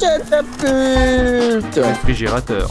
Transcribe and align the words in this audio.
catapulte 0.00 1.76
Réfrigérateur. 1.76 2.70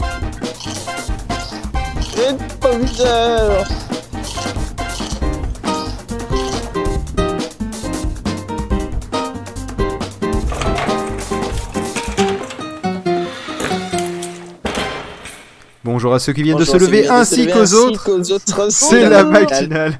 Bonjour 15.84 16.14
à 16.14 16.18
ceux 16.18 16.32
qui 16.32 16.42
viennent 16.42 16.58
de 16.58 16.64
se 16.64 16.72
Bonjour, 16.72 16.88
lever 16.88 17.02
de 17.02 17.06
se 17.06 17.12
ainsi 17.12 17.46
lever 17.46 17.52
qu'aux 17.52 17.74
autres. 17.74 18.04
qu'aux 18.04 18.32
autres. 18.32 18.70
C'est 18.70 19.08
la 19.08 19.24
matinale. 19.24 19.98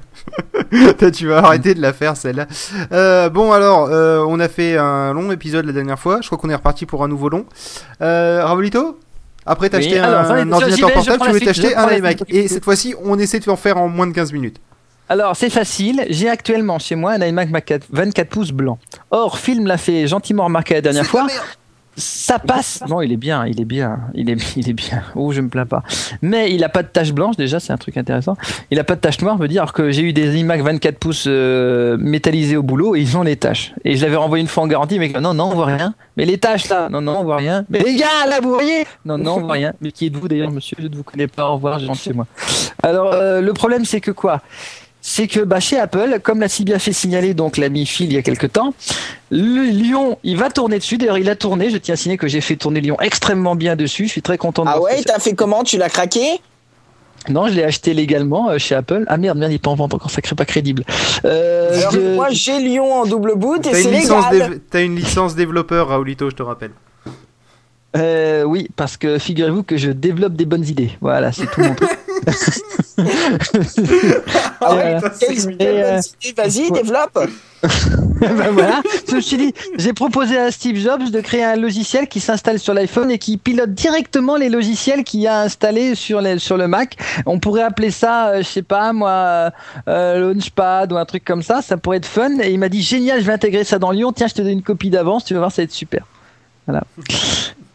Tu 1.13 1.27
vas 1.27 1.39
arrêter 1.39 1.73
de 1.73 1.81
la 1.81 1.93
faire 1.93 2.15
celle-là. 2.15 2.47
Euh, 2.91 3.29
bon 3.29 3.51
alors, 3.51 3.89
euh, 3.89 4.23
on 4.27 4.39
a 4.39 4.47
fait 4.47 4.77
un 4.77 5.13
long 5.13 5.31
épisode 5.31 5.65
la 5.65 5.73
dernière 5.73 5.99
fois. 5.99 6.19
Je 6.21 6.27
crois 6.27 6.37
qu'on 6.37 6.49
est 6.49 6.55
reparti 6.55 6.85
pour 6.85 7.03
un 7.03 7.07
nouveau 7.07 7.29
long. 7.29 7.45
Euh, 8.01 8.41
Ravolito 8.43 8.99
Après 9.45 9.69
t'as 9.69 9.77
Oui, 9.79 9.85
acheté 9.85 9.99
alors, 9.99 10.31
un, 10.31 10.37
un 10.37 10.51
ordinateur 10.51 10.89
vais, 10.89 10.93
portable, 10.95 11.23
tu 11.25 11.31
suite, 11.31 11.45
t'acheter 11.45 11.75
un 11.75 11.89
iMac. 11.91 12.23
Et 12.29 12.47
cette 12.47 12.63
fois-ci, 12.63 12.95
on 13.03 13.19
essaie 13.19 13.39
de 13.39 13.49
en 13.49 13.55
faire 13.57 13.77
en 13.77 13.89
moins 13.89 14.07
de 14.07 14.13
15 14.13 14.31
minutes. 14.33 14.57
Alors, 15.09 15.35
c'est 15.35 15.49
facile. 15.49 16.05
J'ai 16.09 16.29
actuellement 16.29 16.79
chez 16.79 16.95
moi 16.95 17.11
un 17.11 17.21
iMac 17.21 17.49
Mac 17.49 17.65
4 17.65 17.87
24 17.91 18.29
pouces 18.29 18.51
blanc. 18.53 18.79
Or, 19.09 19.37
Film 19.39 19.67
l'a 19.67 19.77
fait 19.77 20.07
gentiment 20.07 20.45
remarquer 20.45 20.75
la 20.75 20.81
dernière 20.81 21.05
fois. 21.05 21.27
Ça 21.97 22.39
passe. 22.39 22.81
Non, 22.87 23.01
il 23.01 23.11
est 23.11 23.17
bien, 23.17 23.45
il 23.45 23.59
est 23.59 23.65
bien, 23.65 23.99
il 24.13 24.29
est, 24.29 24.55
il 24.55 24.69
est 24.69 24.73
bien. 24.73 25.03
Oh, 25.15 25.31
je 25.31 25.41
me 25.41 25.49
plains 25.49 25.65
pas. 25.65 25.83
Mais 26.21 26.51
il 26.51 26.63
a 26.63 26.69
pas 26.69 26.83
de 26.83 26.87
tache 26.87 27.11
blanche 27.11 27.35
déjà, 27.35 27.59
c'est 27.59 27.73
un 27.73 27.77
truc 27.77 27.97
intéressant. 27.97 28.37
Il 28.71 28.79
a 28.79 28.83
pas 28.83 28.95
de 28.95 29.01
tache 29.01 29.21
noire, 29.21 29.37
veut 29.37 29.47
dire 29.49 29.73
que 29.73 29.91
j'ai 29.91 30.01
eu 30.01 30.13
des 30.13 30.37
iMac 30.37 30.61
24 30.61 30.97
pouces 30.97 31.25
euh, 31.27 31.97
métallisés 31.99 32.55
au 32.55 32.63
boulot 32.63 32.95
et 32.95 33.01
ils 33.01 33.17
ont 33.17 33.23
les 33.23 33.35
taches. 33.35 33.73
Et 33.83 33.97
je 33.97 34.05
l'avais 34.05 34.15
renvoyé 34.15 34.41
une 34.41 34.47
fois 34.47 34.63
en 34.63 34.67
garantie, 34.67 34.99
mais 34.99 35.09
non, 35.09 35.33
non, 35.33 35.49
on 35.51 35.55
voit 35.55 35.65
rien. 35.65 35.93
Mais 36.15 36.25
les 36.25 36.37
taches 36.37 36.69
là, 36.69 36.87
non, 36.89 37.01
non, 37.01 37.19
on 37.19 37.23
voit 37.23 37.37
rien. 37.37 37.65
Mais 37.69 37.79
les 37.79 37.95
gars, 37.95 38.25
là, 38.27 38.39
vous 38.41 38.53
voyez 38.53 38.85
Non, 39.05 39.17
non, 39.17 39.35
on 39.35 39.41
voit 39.41 39.53
rien. 39.53 39.73
Mais 39.81 39.91
qui 39.91 40.07
êtes-vous 40.07 40.27
d'ailleurs, 40.27 40.51
monsieur? 40.51 40.77
Je 40.79 40.87
ne 40.87 40.95
vous 40.95 41.03
connais 41.03 41.27
pas. 41.27 41.49
Au 41.49 41.55
revoir, 41.55 41.79
je 41.79 41.87
rentre 41.87 41.99
chez 42.01 42.13
moi. 42.13 42.25
Alors, 42.83 43.13
euh, 43.13 43.41
le 43.41 43.53
problème, 43.53 43.85
c'est 43.85 44.01
que 44.01 44.11
quoi? 44.11 44.41
C'est 45.01 45.27
que 45.27 45.39
bah, 45.39 45.59
chez 45.59 45.79
Apple, 45.79 46.19
comme 46.23 46.39
l'a 46.39 46.47
si 46.47 46.63
bien 46.63 46.77
fait 46.79 46.93
signaler 46.93 47.33
donc 47.33 47.57
l'ami 47.57 47.85
Phil 47.85 48.07
il 48.07 48.13
y 48.13 48.17
a 48.17 48.21
quelques 48.21 48.51
temps, 48.53 48.73
le 49.31 49.63
Lyon, 49.63 50.17
il 50.23 50.37
va 50.37 50.49
tourner 50.49 50.77
dessus. 50.77 50.97
D'ailleurs, 50.97 51.17
il 51.17 51.29
a 51.29 51.35
tourné. 51.35 51.69
Je 51.71 51.77
tiens 51.77 51.93
à 51.93 51.97
signer 51.97 52.17
que 52.17 52.27
j'ai 52.27 52.41
fait 52.41 52.55
tourner 52.55 52.81
Lyon 52.81 52.97
extrêmement 53.01 53.55
bien 53.55 53.75
dessus. 53.75 54.05
Je 54.05 54.11
suis 54.11 54.21
très 54.21 54.37
content 54.37 54.63
de 54.63 54.69
Ah 54.71 54.79
ouais, 54.79 55.01
t'as 55.03 55.19
fait 55.19 55.33
comment? 55.33 55.63
Tu 55.63 55.77
l'as 55.77 55.89
craqué? 55.89 56.21
Non, 57.29 57.47
je 57.47 57.53
l'ai 57.53 57.63
acheté 57.63 57.93
légalement 57.93 58.49
euh, 58.49 58.57
chez 58.57 58.73
Apple. 58.73 59.05
Ah 59.07 59.17
merde, 59.17 59.37
merde, 59.37 59.51
il 59.51 59.55
est 59.55 59.59
pas 59.59 59.69
en 59.69 59.75
vente 59.75 59.93
encore, 59.93 60.09
ça 60.09 60.21
crée 60.21 60.35
pas 60.35 60.45
crédible. 60.45 60.83
Euh, 61.25 61.77
Alors 61.79 61.91
je- 61.91 62.15
moi 62.15 62.27
j'ai 62.31 62.57
Lyon 62.59 62.91
en 62.93 63.05
double 63.05 63.35
boot 63.35 63.59
et 63.67 63.71
T'as 63.71 63.77
c'est 63.77 63.83
une, 63.83 63.91
licence 63.91 64.31
légal. 64.31 64.51
dév- 64.53 64.59
t'as 64.71 64.83
une 64.83 64.95
licence 64.95 65.35
développeur, 65.35 65.89
Raoulito, 65.89 66.29
je 66.31 66.35
te 66.35 66.41
rappelle. 66.41 66.71
euh, 67.97 68.43
oui, 68.43 68.69
parce 68.75 68.97
que 68.97 69.19
figurez-vous 69.19 69.63
que 69.63 69.77
je 69.77 69.91
développe 69.91 70.33
des 70.33 70.45
bonnes 70.45 70.65
idées. 70.65 70.91
Voilà, 71.01 71.31
c'est 71.31 71.45
tout 71.45 71.61
mon 71.61 71.75
truc. 71.75 71.89
Ah 74.61 74.75
ouais, 74.75 74.95
Euh, 74.95 74.99
quelle- 75.19 75.31
et, 75.31 75.57
quelle 75.57 75.67
euh, 75.67 75.91
bonne 75.93 76.01
idée. 76.23 76.33
Vas-y, 76.41 76.69
ouais. 76.69 76.81
développe. 76.81 77.19
ben 78.21 78.49
voilà, 78.51 78.81
je 79.07 79.15
me 79.15 79.21
suis 79.21 79.37
dit, 79.37 79.53
j'ai 79.77 79.93
proposé 79.93 80.35
à 80.37 80.49
Steve 80.51 80.77
Jobs 80.77 81.09
de 81.11 81.21
créer 81.21 81.43
un 81.43 81.55
logiciel 81.55 82.07
qui 82.07 82.19
s'installe 82.19 82.57
sur 82.57 82.73
l'iPhone 82.73 83.11
et 83.11 83.19
qui 83.19 83.37
pilote 83.37 83.71
directement 83.75 84.35
les 84.35 84.49
logiciels 84.49 85.03
qu'il 85.03 85.19
y 85.19 85.27
a 85.27 85.41
installés 85.41 85.93
sur, 85.93 86.21
les- 86.21 86.39
sur 86.39 86.57
le 86.57 86.67
Mac. 86.67 86.97
On 87.27 87.39
pourrait 87.39 87.61
appeler 87.61 87.91
ça, 87.91 88.29
euh, 88.29 88.37
je 88.39 88.47
sais 88.47 88.63
pas 88.63 88.93
moi, 88.93 89.51
euh, 89.87 90.19
Launchpad 90.33 90.91
ou 90.91 90.97
un 90.97 91.05
truc 91.05 91.23
comme 91.23 91.43
ça, 91.43 91.61
ça 91.61 91.77
pourrait 91.77 91.97
être 91.97 92.05
fun. 92.07 92.39
Et 92.39 92.51
il 92.51 92.57
m'a 92.59 92.69
dit, 92.69 92.81
génial, 92.81 93.19
je 93.21 93.25
vais 93.27 93.33
intégrer 93.33 93.63
ça 93.63 93.77
dans 93.77 93.91
Lyon, 93.91 94.11
tiens, 94.11 94.27
je 94.27 94.33
te 94.33 94.41
donne 94.41 94.51
une 94.53 94.63
copie 94.63 94.89
d'avance, 94.89 95.23
tu 95.25 95.33
vas 95.35 95.39
voir, 95.41 95.51
ça 95.51 95.61
va 95.61 95.65
être 95.65 95.71
super. 95.71 96.05
Voilà. 96.65 96.83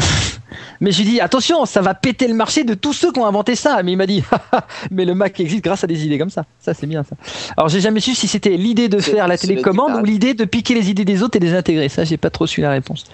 Mais 0.82 0.92
j'ai 0.92 1.04
dit 1.04 1.20
attention, 1.20 1.66
ça 1.66 1.82
va 1.82 1.94
péter 1.94 2.28
le 2.28 2.34
marché 2.34 2.64
de 2.64 2.74
tous 2.74 2.94
ceux 2.94 3.12
qui 3.12 3.20
ont 3.20 3.26
inventé 3.26 3.56
ça. 3.56 3.82
Mais 3.84 3.94
il 3.94 3.98
m'a 3.98 4.06
dit, 4.06 4.24
mais 4.92 5.06
le 5.06 5.16
Mac 5.16 5.40
existe 5.40 5.64
grâce 5.64 5.84
à 5.84 5.88
des 5.88 6.06
idées 6.06 6.18
comme 6.18 6.30
ça. 6.30 6.46
Ça 6.60 6.74
c'est 6.74 6.88
bien 6.88 7.04
ça. 7.04 7.16
Alors 7.58 7.70
j'ai 7.70 7.82
jamais 7.82 8.00
su 8.00 8.16
si 8.16 8.28
c'était 8.28 8.58
l'idée 8.58 8.90
de 8.90 9.00
faire 9.00 9.28
la 9.28 9.38
télécommande 9.38 10.02
ou 10.02 10.04
l'idée 10.04 10.34
de 10.34 10.46
piquer 10.46 10.74
les 10.74 10.90
idées 10.90 11.06
des 11.06 11.24
autres 11.24 11.38
et 11.38 11.40
les 11.40 11.54
intégrer. 11.54 11.90
Ça 11.90 12.04
j'ai 12.04 12.18
pas 12.18 12.30
trop 12.30 12.48
su 12.48 12.62
la 12.62 12.72
réponse. 12.72 13.06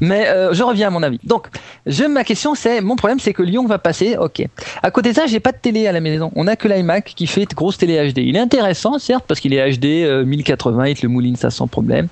Mais 0.00 0.26
euh, 0.28 0.52
je 0.52 0.62
reviens 0.62 0.88
à 0.88 0.90
mon 0.90 1.02
avis. 1.02 1.20
Donc 1.24 1.48
je, 1.86 2.04
ma 2.04 2.24
question 2.24 2.54
c'est, 2.54 2.80
mon 2.80 2.96
problème 2.96 3.18
c'est 3.18 3.32
que 3.32 3.42
Lyon 3.42 3.66
va 3.66 3.78
passer. 3.78 4.16
Ok. 4.16 4.42
À 4.82 4.90
côté 4.90 5.10
de 5.10 5.14
ça, 5.14 5.26
j'ai 5.26 5.40
pas 5.40 5.52
de 5.52 5.58
télé 5.58 5.86
à 5.86 5.92
la 5.92 6.00
maison. 6.00 6.30
On 6.34 6.46
a 6.46 6.56
que 6.56 6.68
l'iMac 6.68 7.12
qui 7.16 7.26
fait 7.26 7.46
grosse 7.54 7.78
télé 7.78 8.12
HD. 8.12 8.18
Il 8.18 8.36
est 8.36 8.40
intéressant 8.40 8.98
certes 8.98 9.24
parce 9.26 9.40
qu'il 9.40 9.52
est 9.52 9.72
HD 9.72 10.04
euh, 10.04 10.24
1080 10.24 10.84
et 10.84 10.94
le 11.02 11.08
mouline 11.08 11.36
ça 11.36 11.50
sans 11.50 11.66
problème. 11.66 12.08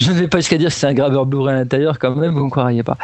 Je 0.00 0.10
ne 0.12 0.16
vais 0.16 0.28
pas 0.28 0.38
jusqu'à 0.38 0.58
dire 0.58 0.68
que 0.68 0.74
c'est 0.74 0.86
un 0.86 0.94
graveur 0.94 1.26
Blu-ray 1.26 1.54
à 1.54 1.58
l'intérieur 1.58 1.98
quand 1.98 2.14
même, 2.14 2.34
vous 2.34 2.44
ne 2.44 2.50
croiriez 2.50 2.82
pas. 2.82 2.96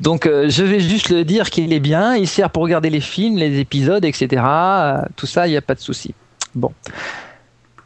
Donc 0.00 0.26
euh, 0.26 0.48
je 0.48 0.64
vais 0.64 0.80
juste 0.80 1.10
le 1.10 1.24
dire 1.24 1.50
qu'il 1.50 1.72
est 1.72 1.80
bien, 1.80 2.16
il 2.16 2.26
sert 2.26 2.50
pour 2.50 2.62
regarder 2.62 2.90
les 2.90 3.00
films, 3.00 3.36
les 3.36 3.58
épisodes, 3.58 4.04
etc. 4.04 4.42
Euh, 4.46 5.02
tout 5.16 5.26
ça, 5.26 5.46
il 5.46 5.50
n'y 5.50 5.56
a 5.56 5.62
pas 5.62 5.74
de 5.74 5.80
souci. 5.80 6.14
Bon. 6.54 6.72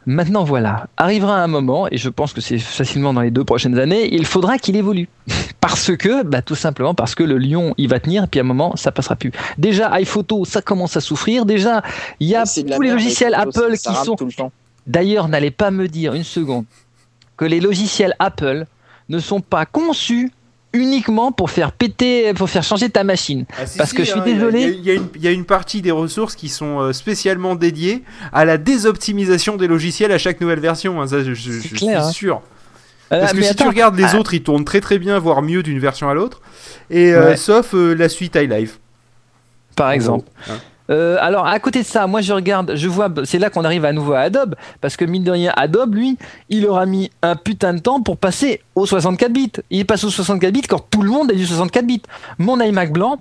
Maintenant 0.05 0.43
voilà, 0.43 0.87
arrivera 0.97 1.37
un 1.37 1.47
moment, 1.47 1.87
et 1.89 1.97
je 1.97 2.09
pense 2.09 2.33
que 2.33 2.41
c'est 2.41 2.59
facilement 2.59 3.13
dans 3.13 3.21
les 3.21 3.31
deux 3.31 3.43
prochaines 3.43 3.79
années, 3.79 4.13
il 4.13 4.25
faudra 4.25 4.57
qu'il 4.57 4.75
évolue. 4.75 5.07
Parce 5.61 5.95
que, 5.95 6.23
bah, 6.23 6.41
tout 6.41 6.55
simplement 6.55 6.93
parce 6.93 7.15
que 7.15 7.23
le 7.23 7.37
lion, 7.37 7.73
il 7.77 7.87
va 7.87 8.01
tenir, 8.01 8.25
et 8.25 8.27
puis 8.27 8.41
à 8.41 8.43
un 8.43 8.45
moment, 8.45 8.75
ça 8.75 8.91
passera 8.91 9.15
plus. 9.15 9.31
Déjà, 9.57 9.89
iPhoto, 9.93 10.43
ça 10.43 10.61
commence 10.61 10.97
à 10.97 10.99
souffrir. 10.99 11.45
Déjà, 11.45 11.81
il 12.19 12.27
y 12.27 12.35
a 12.35 12.43
tous 12.43 12.81
les 12.81 12.89
logiciels 12.89 13.33
Apple 13.33 13.71
qui 13.77 13.95
sont. 13.95 14.17
D'ailleurs, 14.87 15.29
n'allez 15.29 15.51
pas 15.51 15.71
me 15.71 15.87
dire 15.87 16.15
une 16.15 16.25
seconde 16.25 16.65
que 17.37 17.45
les 17.45 17.61
logiciels 17.61 18.13
Apple 18.19 18.65
ne 19.07 19.19
sont 19.19 19.39
pas 19.39 19.65
conçus 19.65 20.31
uniquement 20.73 21.31
pour 21.31 21.49
faire 21.51 21.71
péter, 21.71 22.33
pour 22.33 22.49
faire 22.49 22.63
changer 22.63 22.89
ta 22.89 23.03
machine. 23.03 23.45
Parce 23.77 23.93
que 23.93 24.03
je 24.03 24.09
suis 24.11 24.19
hein, 24.19 24.23
désolé. 24.25 24.61
Il 24.63 24.83
y, 24.83 24.89
a- 24.89 24.93
y 24.93 24.97
une- 24.97 25.07
il 25.15 25.21
y 25.23 25.27
a 25.27 25.31
une 25.31 25.45
partie 25.45 25.81
des 25.81 25.91
ressources 25.91 26.35
qui 26.35 26.49
sont 26.49 26.79
euh, 26.79 26.93
spécialement 26.93 27.55
dédiées 27.55 28.03
à 28.31 28.43
la 28.45 28.57
désoptimisation 28.57 29.55
des 29.55 29.67
logiciels 29.67 30.11
à 30.11 30.17
chaque 30.17 30.41
nouvelle 30.41 30.59
version. 30.59 31.01
hein, 31.01 31.07
ça, 31.07 31.23
je, 31.23 31.33
je- 31.33 31.51
je 31.51 31.75
clair, 31.75 31.79
suis 31.79 31.87
hein. 32.09 32.11
sûr. 32.11 32.41
Euh, 33.11 33.19
Parce 33.19 33.33
que 33.33 33.37
mais 33.37 33.43
si 33.43 33.55
tu 33.55 33.67
regardes 33.67 33.95
les 33.97 34.15
ah, 34.15 34.17
autres, 34.17 34.33
ils 34.33 34.41
tournent 34.41 34.65
très 34.65 34.81
très 34.81 34.97
bien, 34.97 35.19
voire 35.19 35.41
mieux 35.43 35.61
d'une 35.61 35.77
version 35.79 36.09
à 36.09 36.13
l'autre. 36.15 36.41
Et 36.89 37.13
euh, 37.13 37.35
sauf 37.35 37.75
euh, 37.75 37.93
la 37.93 38.09
suite 38.09 38.35
iLife. 38.35 38.79
par 39.75 39.91
exemple. 39.91 40.27
Hein. 40.49 40.57
Euh, 40.89 41.17
alors 41.21 41.47
à 41.47 41.59
côté 41.59 41.81
de 41.81 41.85
ça, 41.85 42.07
moi 42.07 42.21
je 42.21 42.33
regarde, 42.33 42.75
je 42.75 42.87
vois, 42.87 43.09
c'est 43.23 43.39
là 43.39 43.49
qu'on 43.49 43.63
arrive 43.63 43.85
à 43.85 43.93
nouveau 43.93 44.13
à 44.13 44.19
Adobe, 44.19 44.55
parce 44.81 44.97
que 44.97 45.05
mine 45.05 45.23
de 45.23 45.31
rien, 45.31 45.53
Adobe, 45.55 45.95
lui, 45.95 46.17
il 46.49 46.65
aura 46.67 46.85
mis 46.85 47.09
un 47.21 47.35
putain 47.35 47.73
de 47.73 47.79
temps 47.79 48.01
pour 48.01 48.17
passer 48.17 48.61
aux 48.75 48.85
64 48.85 49.31
bits. 49.31 49.51
Il 49.69 49.85
passe 49.85 50.03
aux 50.03 50.09
64 50.09 50.53
bits 50.53 50.61
quand 50.61 50.83
tout 50.89 51.01
le 51.01 51.09
monde 51.09 51.31
est 51.31 51.35
du 51.35 51.45
64 51.45 51.85
bits. 51.85 52.01
Mon 52.37 52.59
iMac 52.59 52.91
blanc, 52.91 53.19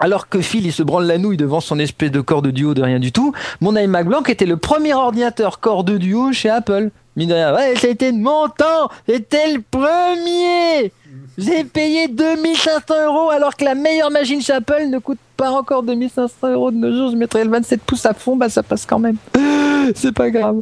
alors 0.00 0.28
que 0.28 0.40
Phil 0.40 0.66
il 0.66 0.72
se 0.72 0.82
branle 0.82 1.06
la 1.06 1.18
nouille 1.18 1.36
devant 1.36 1.60
son 1.60 1.78
espèce 1.78 2.10
de 2.10 2.20
corps 2.20 2.42
de 2.42 2.50
duo 2.50 2.74
de 2.74 2.82
rien 2.82 2.98
du 2.98 3.12
tout, 3.12 3.32
mon 3.60 3.76
iMac 3.76 4.06
blanc 4.06 4.22
qui 4.22 4.32
était 4.32 4.46
le 4.46 4.56
premier 4.56 4.94
ordinateur 4.94 5.60
corps 5.60 5.84
de 5.84 5.96
duo 5.96 6.32
chez 6.32 6.50
Apple. 6.50 6.90
Mine 7.16 7.30
de 7.30 7.34
rien, 7.34 7.52
ouais, 7.52 7.74
c'était 7.76 8.12
de 8.12 8.18
mon 8.18 8.48
temps, 8.48 8.90
c'était 9.08 9.52
le 9.52 9.60
premier. 9.60 10.92
J'ai 11.38 11.62
payé 11.64 12.08
2500 12.08 12.80
euros 13.06 13.30
alors 13.30 13.56
que 13.56 13.64
la 13.64 13.74
meilleure 13.76 14.10
machine 14.10 14.42
chez 14.42 14.52
Apple 14.52 14.88
ne 14.90 14.98
coûte 14.98 15.18
pas 15.36 15.50
encore 15.50 15.84
2500 15.84 16.52
euros 16.52 16.70
de 16.72 16.76
nos 16.76 16.92
jours. 16.92 17.10
Je 17.12 17.16
mettrais 17.16 17.44
le 17.44 17.50
27 17.50 17.80
pouces 17.82 18.04
à 18.06 18.12
fond, 18.12 18.34
bah 18.36 18.48
ça 18.48 18.62
passe 18.64 18.84
quand 18.84 18.98
même. 18.98 19.16
C'est 19.94 20.12
pas 20.12 20.30
grave. 20.30 20.56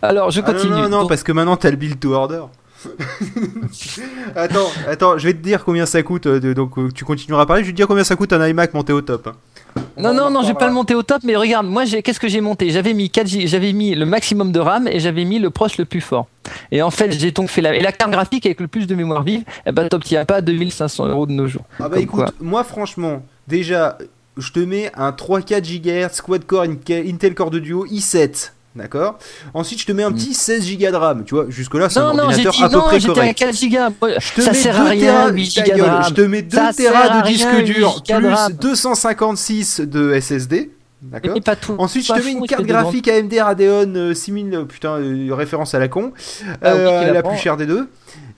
Alors 0.00 0.30
je 0.30 0.40
Ah 0.40 0.46
non, 0.46 0.52
continue. 0.54 0.72
non, 0.72 0.88
non, 0.88 1.00
Donc, 1.00 1.08
parce 1.08 1.22
que 1.24 1.32
maintenant 1.32 1.56
t'as 1.56 1.70
le 1.70 1.76
build 1.76 1.98
to 1.98 2.12
order. 2.12 2.42
attends, 4.36 4.68
attends, 4.88 5.18
je 5.18 5.26
vais 5.26 5.34
te 5.34 5.38
dire 5.42 5.64
combien 5.64 5.84
ça 5.84 6.02
coûte. 6.02 6.26
euh, 6.26 6.40
de- 6.40 6.52
donc 6.52 6.78
euh, 6.78 6.88
tu 6.94 7.04
continueras 7.04 7.42
à 7.42 7.46
parler. 7.46 7.62
Je 7.62 7.66
vais 7.66 7.72
te 7.72 7.76
dire 7.76 7.86
combien 7.88 8.04
ça 8.04 8.16
coûte 8.16 8.32
un 8.32 8.46
iMac 8.46 8.72
monté 8.72 8.92
au 8.92 9.00
top. 9.02 9.34
Non, 9.96 10.14
non, 10.14 10.30
non, 10.30 10.42
je 10.42 10.48
vais 10.48 10.54
pas 10.54 10.66
le 10.66 10.72
monter 10.72 10.94
au 10.94 11.02
top, 11.02 11.22
mais 11.24 11.36
regarde, 11.36 11.66
moi, 11.66 11.84
j'ai, 11.84 12.02
qu'est-ce 12.02 12.20
que 12.20 12.28
j'ai 12.28 12.40
monté? 12.40 12.70
J'avais 12.70 12.94
mis 12.94 13.10
4 13.10 13.26
G- 13.26 13.46
j'avais 13.46 13.72
mis 13.72 13.94
le 13.94 14.06
maximum 14.06 14.50
de 14.52 14.58
RAM 14.60 14.88
et 14.88 14.98
j'avais 14.98 15.24
mis 15.24 15.38
le 15.38 15.50
proche 15.50 15.76
le 15.76 15.84
plus 15.84 16.00
fort. 16.00 16.26
Et 16.72 16.80
en 16.82 16.90
fait, 16.90 17.12
j'ai 17.12 17.30
donc 17.32 17.50
fait 17.50 17.60
la, 17.60 17.74
et 17.74 17.80
la 17.80 17.92
carte 17.92 18.10
graphique 18.10 18.46
avec 18.46 18.60
le 18.60 18.68
plus 18.68 18.86
de 18.86 18.94
mémoire 18.94 19.22
vive, 19.22 19.44
eh 19.66 19.72
ben, 19.72 19.88
t'obtiens 19.88 20.24
pas 20.24 20.40
2500 20.40 21.06
euros 21.08 21.26
de 21.26 21.32
nos 21.32 21.46
jours. 21.46 21.64
Ah 21.78 21.84
bah 21.84 21.90
Comme 21.96 21.98
écoute, 22.02 22.24
quoi. 22.24 22.32
moi 22.40 22.64
franchement, 22.64 23.22
déjà, 23.46 23.98
je 24.38 24.52
te 24.52 24.60
mets 24.60 24.90
un 24.96 25.10
3-4 25.10 25.60
GHz 25.60 26.20
quad 26.22 26.44
core 26.46 26.64
Inca- 26.64 27.06
Intel 27.06 27.34
Core 27.34 27.50
de 27.50 27.58
Duo 27.58 27.86
i7. 27.86 28.52
D'accord 28.76 29.18
Ensuite, 29.52 29.80
je 29.80 29.86
te 29.86 29.90
mets 29.90 30.04
un 30.04 30.12
petit 30.12 30.32
16 30.32 30.78
Go 30.78 30.90
de 30.90 30.96
RAM. 30.96 31.24
Tu 31.24 31.34
vois, 31.34 31.46
jusque-là, 31.48 31.88
c'est 31.88 31.98
un. 31.98 32.14
Non, 32.14 32.24
ordinateur 32.24 32.52
dit 32.52 32.62
à 32.62 32.68
peu 32.68 32.76
non, 32.76 32.82
près 32.82 33.00
j'étais 33.00 33.10
à 33.10 33.14
correct. 33.14 33.38
4 33.38 33.56
gigas. 33.56 33.90
Moi, 34.00 34.10
Je 34.18 34.32
te 34.32 34.40
ça 34.42 34.52
mets 34.52 34.56
sert 34.58 34.74
2 34.76 34.80
à 34.80 34.84
rien, 34.90 35.12
Tera, 35.12 35.28
8 35.30 35.54
ta 35.54 35.64
gigas 35.64 35.74
de 35.74 35.80
gueule, 35.80 35.90
RAM. 35.90 36.04
je 36.08 36.14
te 36.14 36.20
mets 36.20 36.42
2 36.42 36.56
Ça 36.56 36.72
Tera 36.72 37.22
de 37.22 37.28
disque 37.28 37.48
rien, 37.50 37.58
8 37.58 37.64
dur 37.64 38.02
plus 38.04 38.26
RAM. 38.28 38.52
256 38.52 39.80
de 39.80 40.20
SSD. 40.20 40.70
D'accord 41.02 41.36
Et 41.36 41.40
pas 41.40 41.56
tout. 41.56 41.74
Ensuite, 41.78 42.06
je 42.06 42.12
te 42.12 42.22
mets 42.24 42.32
une 42.32 42.46
carte 42.46 42.64
graphique 42.64 43.08
AMD 43.08 43.32
Radeon 43.40 43.94
euh, 43.96 44.14
6000, 44.14 44.54
euh, 44.54 44.64
putain, 44.64 44.98
euh, 44.98 45.34
référence 45.34 45.74
à 45.74 45.78
la 45.78 45.88
con, 45.88 46.12
Ah 46.62 46.68
euh, 46.72 47.12
la 47.12 47.22
plus 47.22 47.38
chère 47.38 47.56
des 47.56 47.66
deux. 47.66 47.88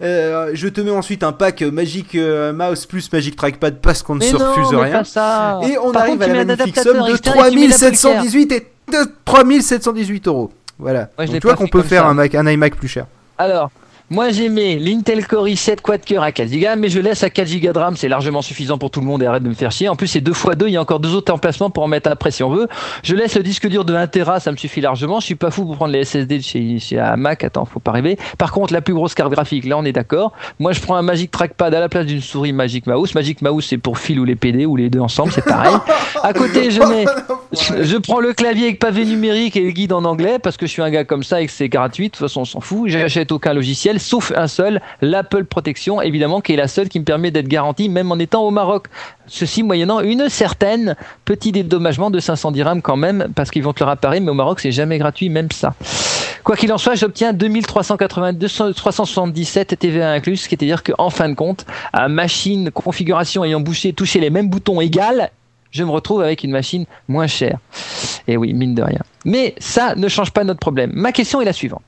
Euh, 0.01 0.51
je 0.55 0.69
te 0.69 0.81
mets 0.81 0.91
ensuite 0.91 1.23
un 1.23 1.33
pack 1.33 1.63
Magic 1.63 2.15
euh, 2.15 2.53
Mouse 2.53 2.87
plus 2.87 3.13
Magic 3.13 3.37
Trackpad 3.37 3.81
parce 3.81 4.03
qu'on 4.03 4.15
ne 4.17 4.21
se 4.21 4.37
refuse 4.37 4.71
mais 4.73 4.85
rien. 4.85 4.99
pas 4.99 5.05
ça. 5.05 5.61
Et 5.69 5.77
on 5.79 5.93
Par 5.93 6.03
arrive 6.03 6.19
contre, 6.19 6.31
à 6.31 6.35
la 6.35 6.45
magnifique 6.45 6.79
somme 6.79 7.07
de 7.07 7.11
externe 7.13 7.37
et 7.37 7.49
tu 7.51 7.59
mets 7.59 7.69
l'Apple 7.69 7.81
Care. 7.81 7.93
3718 7.93 8.53
et 8.53 8.67
de 8.93 9.13
3718 9.25 10.29
euros. 10.29 10.53
Voilà. 10.79 11.11
Ouais, 11.19 11.27
Donc 11.27 11.41
tu 11.41 11.47
vois 11.47 11.55
qu'on 11.57 11.69
peut 11.69 11.83
faire 11.83 12.07
un, 12.07 12.15
Mac, 12.15 12.35
un 12.35 12.47
iMac 12.49 12.77
plus 12.77 12.89
cher. 12.89 13.07
Alors, 13.39 13.71
Moi 14.13 14.29
j'aimais 14.29 14.77
l'Intel 14.77 15.27
Core 15.27 15.47
i7 15.47 15.81
quad-core 15.81 16.23
à 16.23 16.33
4 16.33 16.51
Go, 16.51 16.67
mais 16.77 16.91
je 16.91 17.01
laisse 17.01 17.23
à 17.23 17.31
4 17.31 17.51
Go 17.61 17.73
de 17.73 17.79
RAM, 17.79 17.97
c'est 17.97 18.11
largement 18.11 18.43
suffisant 18.43 18.77
pour 18.77 18.91
tout 18.91 19.01
le 19.01 19.07
monde 19.07 19.23
et 19.23 19.27
arrête 19.27 19.43
de 19.43 19.49
me 19.49 19.55
faire 19.55 19.73
chier. 19.73 19.89
En 19.89 19.97
plus 19.97 20.07
c'est 20.07 20.21
2 20.21 20.33
x 20.33 20.49
2, 20.55 20.69
il 20.69 20.73
y 20.73 20.77
a 20.77 20.83
encore 20.83 21.01
deux 21.01 21.15
autres 21.15 21.33
emplacements 21.33 21.71
pour 21.71 21.83
en 21.83 21.89
mettre 21.89 22.11
après 22.11 22.31
si 22.31 22.43
on 22.43 22.51
veut. 22.51 22.69
Je 23.03 23.17
laisse 23.17 23.35
le 23.37 23.43
disque 23.43 23.67
dur 23.69 23.87
de 23.87 23.95
1 23.95 24.07
Tera, 24.09 24.39
ça 24.39 24.53
me 24.53 24.59
suffit 24.59 24.83
largement. 24.83 25.19
Je 25.19 25.25
suis 25.25 25.35
pas 25.35 25.51
fou 25.51 25.65
pour 25.65 25.77
prendre 25.77 25.95
les 25.95 26.05
SSD 26.05 26.37
de 26.37 26.43
chez, 26.43 26.79
chez 26.79 27.03
Mac, 27.17 27.43
attends, 27.43 27.65
faut 27.65 27.81
pas 27.81 27.93
rêver. 27.93 28.19
Par 28.37 28.53
contre, 28.53 28.75
la 28.75 28.83
plus 28.83 28.93
grosse 28.93 29.15
carte 29.15 29.33
graphique, 29.33 29.65
là 29.65 29.79
on 29.79 29.85
est 29.87 29.93
d'accord. 29.93 30.33
Moi 30.59 30.73
je 30.73 30.83
prends 30.83 30.97
un 30.97 31.03
Magic 31.03 31.31
Trackpad 31.31 31.75
à 31.75 31.81
la 31.81 31.89
place 31.89 32.05
d'une 32.05 32.21
souris 32.21 32.53
Magic 32.53 32.87
Mouse. 32.87 33.15
Magic 33.15 33.41
Mouse 33.41 33.65
c'est 33.67 33.79
pour 33.79 33.97
fil 33.97 34.21
ou 34.21 34.27
les 34.27 34.37
PD 34.37 34.67
ou 34.67 34.77
les 34.77 34.91
deux 34.91 35.01
ensemble, 35.01 35.33
c'est 35.33 35.43
pareil. 35.43 35.75
à 36.23 36.35
côté 36.35 36.71
je 36.71 36.83
mets, 36.83 37.07
je 37.83 37.97
prends 37.97 38.21
le 38.21 38.35
clavier 38.35 38.65
avec 38.65 38.79
pavé 38.79 39.07
numérique 39.07 39.57
et 39.57 39.63
le 39.63 39.71
guide 39.71 39.95
en 39.95 40.05
anglais 40.05 40.39
parce 40.39 40.59
que 40.59 40.67
je 40.67 40.71
suis 40.71 40.83
un 40.83 40.91
gars 40.91 41.05
comme 41.05 41.23
ça 41.23 41.41
et 41.41 41.47
que 41.47 41.53
c'est 41.53 41.71
gratuit. 41.71 42.09
De 42.09 42.11
toute 42.11 42.21
façon 42.21 42.43
on 42.43 42.45
s'en 42.45 42.61
fout. 42.61 42.91
J'achète 42.91 43.33
aucun 43.33 43.55
logiciel 43.55 44.01
sauf 44.03 44.33
un 44.37 44.49
seul, 44.49 44.81
l'Apple 45.01 45.45
Protection, 45.45 46.03
évidemment, 46.03 46.41
qui 46.41 46.53
est 46.53 46.57
la 46.57 46.69
seule 46.69 46.89
qui 46.89 47.01
me 47.01 47.05
permet 47.05 47.31
d'être 47.31 47.49
garanti 47.49 47.89
même 47.89 48.13
en 48.13 48.19
étant 48.19 48.43
au 48.43 48.51
Maroc. 48.51 48.87
Ceci 49.27 49.63
moyennant 49.63 50.01
une 50.01 50.29
certaine 50.29 50.97
petit 51.25 51.53
dédommagement 51.53 52.11
de 52.11 52.21
500 52.21 52.53
dirhams 52.53 52.83
quand 52.83 52.97
même, 52.97 53.29
parce 53.35 53.51
qu'ils 53.51 53.63
vont 53.63 53.73
te 53.73 53.83
le 53.83 53.89
réparer, 53.89 54.21
mais 54.21 54.31
au 54.31 54.35
Maroc 54.35 54.61
c'est 54.61 54.73
jamais 54.73 54.99
gratuit, 54.99 55.31
même 55.31 55.51
ça. 55.51 55.75
Quoi 56.45 56.57
qu'il 56.57 56.73
en 56.73 56.79
soit, 56.79 56.97
j'obtiens 56.97 57.33
2377 57.33 59.79
TVA 59.79 60.11
inclus, 60.11 60.39
ce 60.39 60.49
qui 60.49 60.57
est 60.57 60.63
à 60.63 60.67
dire 60.67 60.83
qu'en 60.83 61.09
fin 61.09 61.29
de 61.29 61.35
compte, 61.35 61.65
à 61.93 62.09
machine 62.09 62.73
configuration 62.73 63.45
ayant 63.45 63.61
bouché, 63.61 63.93
touché 63.93 64.19
les 64.19 64.31
mêmes 64.31 64.49
boutons 64.49 64.81
égales, 64.81 65.31
je 65.71 65.85
me 65.85 65.91
retrouve 65.91 66.21
avec 66.21 66.43
une 66.45 66.51
machine 66.51 66.85
moins 67.09 67.27
chère. 67.27 67.59
Et 68.29 68.37
oui, 68.37 68.53
mine 68.53 68.75
de 68.75 68.83
rien. 68.83 69.01
Mais 69.25 69.55
ça 69.59 69.95
ne 69.95 70.09
change 70.09 70.31
pas 70.31 70.45
notre 70.45 70.61
problème. 70.61 70.91
Ma 70.95 71.13
question 71.13 71.41
est 71.41 71.45
la 71.45 71.53
suivante. 71.53 71.83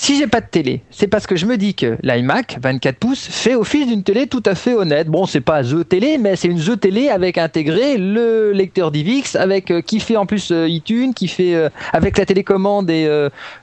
Si 0.00 0.16
j'ai 0.16 0.28
pas 0.28 0.40
de 0.40 0.46
télé, 0.46 0.84
c'est 0.92 1.08
parce 1.08 1.26
que 1.26 1.34
je 1.34 1.44
me 1.44 1.56
dis 1.56 1.74
que 1.74 1.98
l'iMac 2.04 2.58
24 2.62 2.98
pouces 2.98 3.26
fait 3.26 3.56
office 3.56 3.88
d'une 3.88 4.04
télé 4.04 4.28
tout 4.28 4.44
à 4.46 4.54
fait 4.54 4.72
honnête. 4.72 5.08
Bon, 5.08 5.26
c'est 5.26 5.40
pas 5.40 5.64
The 5.64 5.86
Télé, 5.86 6.18
mais 6.18 6.36
c'est 6.36 6.46
une 6.46 6.60
The 6.60 6.78
Télé 6.78 7.08
avec 7.08 7.36
intégré 7.36 7.98
le 7.98 8.52
lecteur 8.52 8.92
DivX, 8.92 9.34
avec 9.34 9.72
euh, 9.72 9.80
qui 9.80 9.98
fait 9.98 10.16
en 10.16 10.24
plus 10.24 10.52
euh, 10.52 10.68
iTunes, 10.68 11.14
qui 11.14 11.26
fait 11.26 11.56
euh, 11.56 11.68
avec 11.92 12.16
la 12.16 12.26
télécommande 12.26 12.88
et 12.90 13.08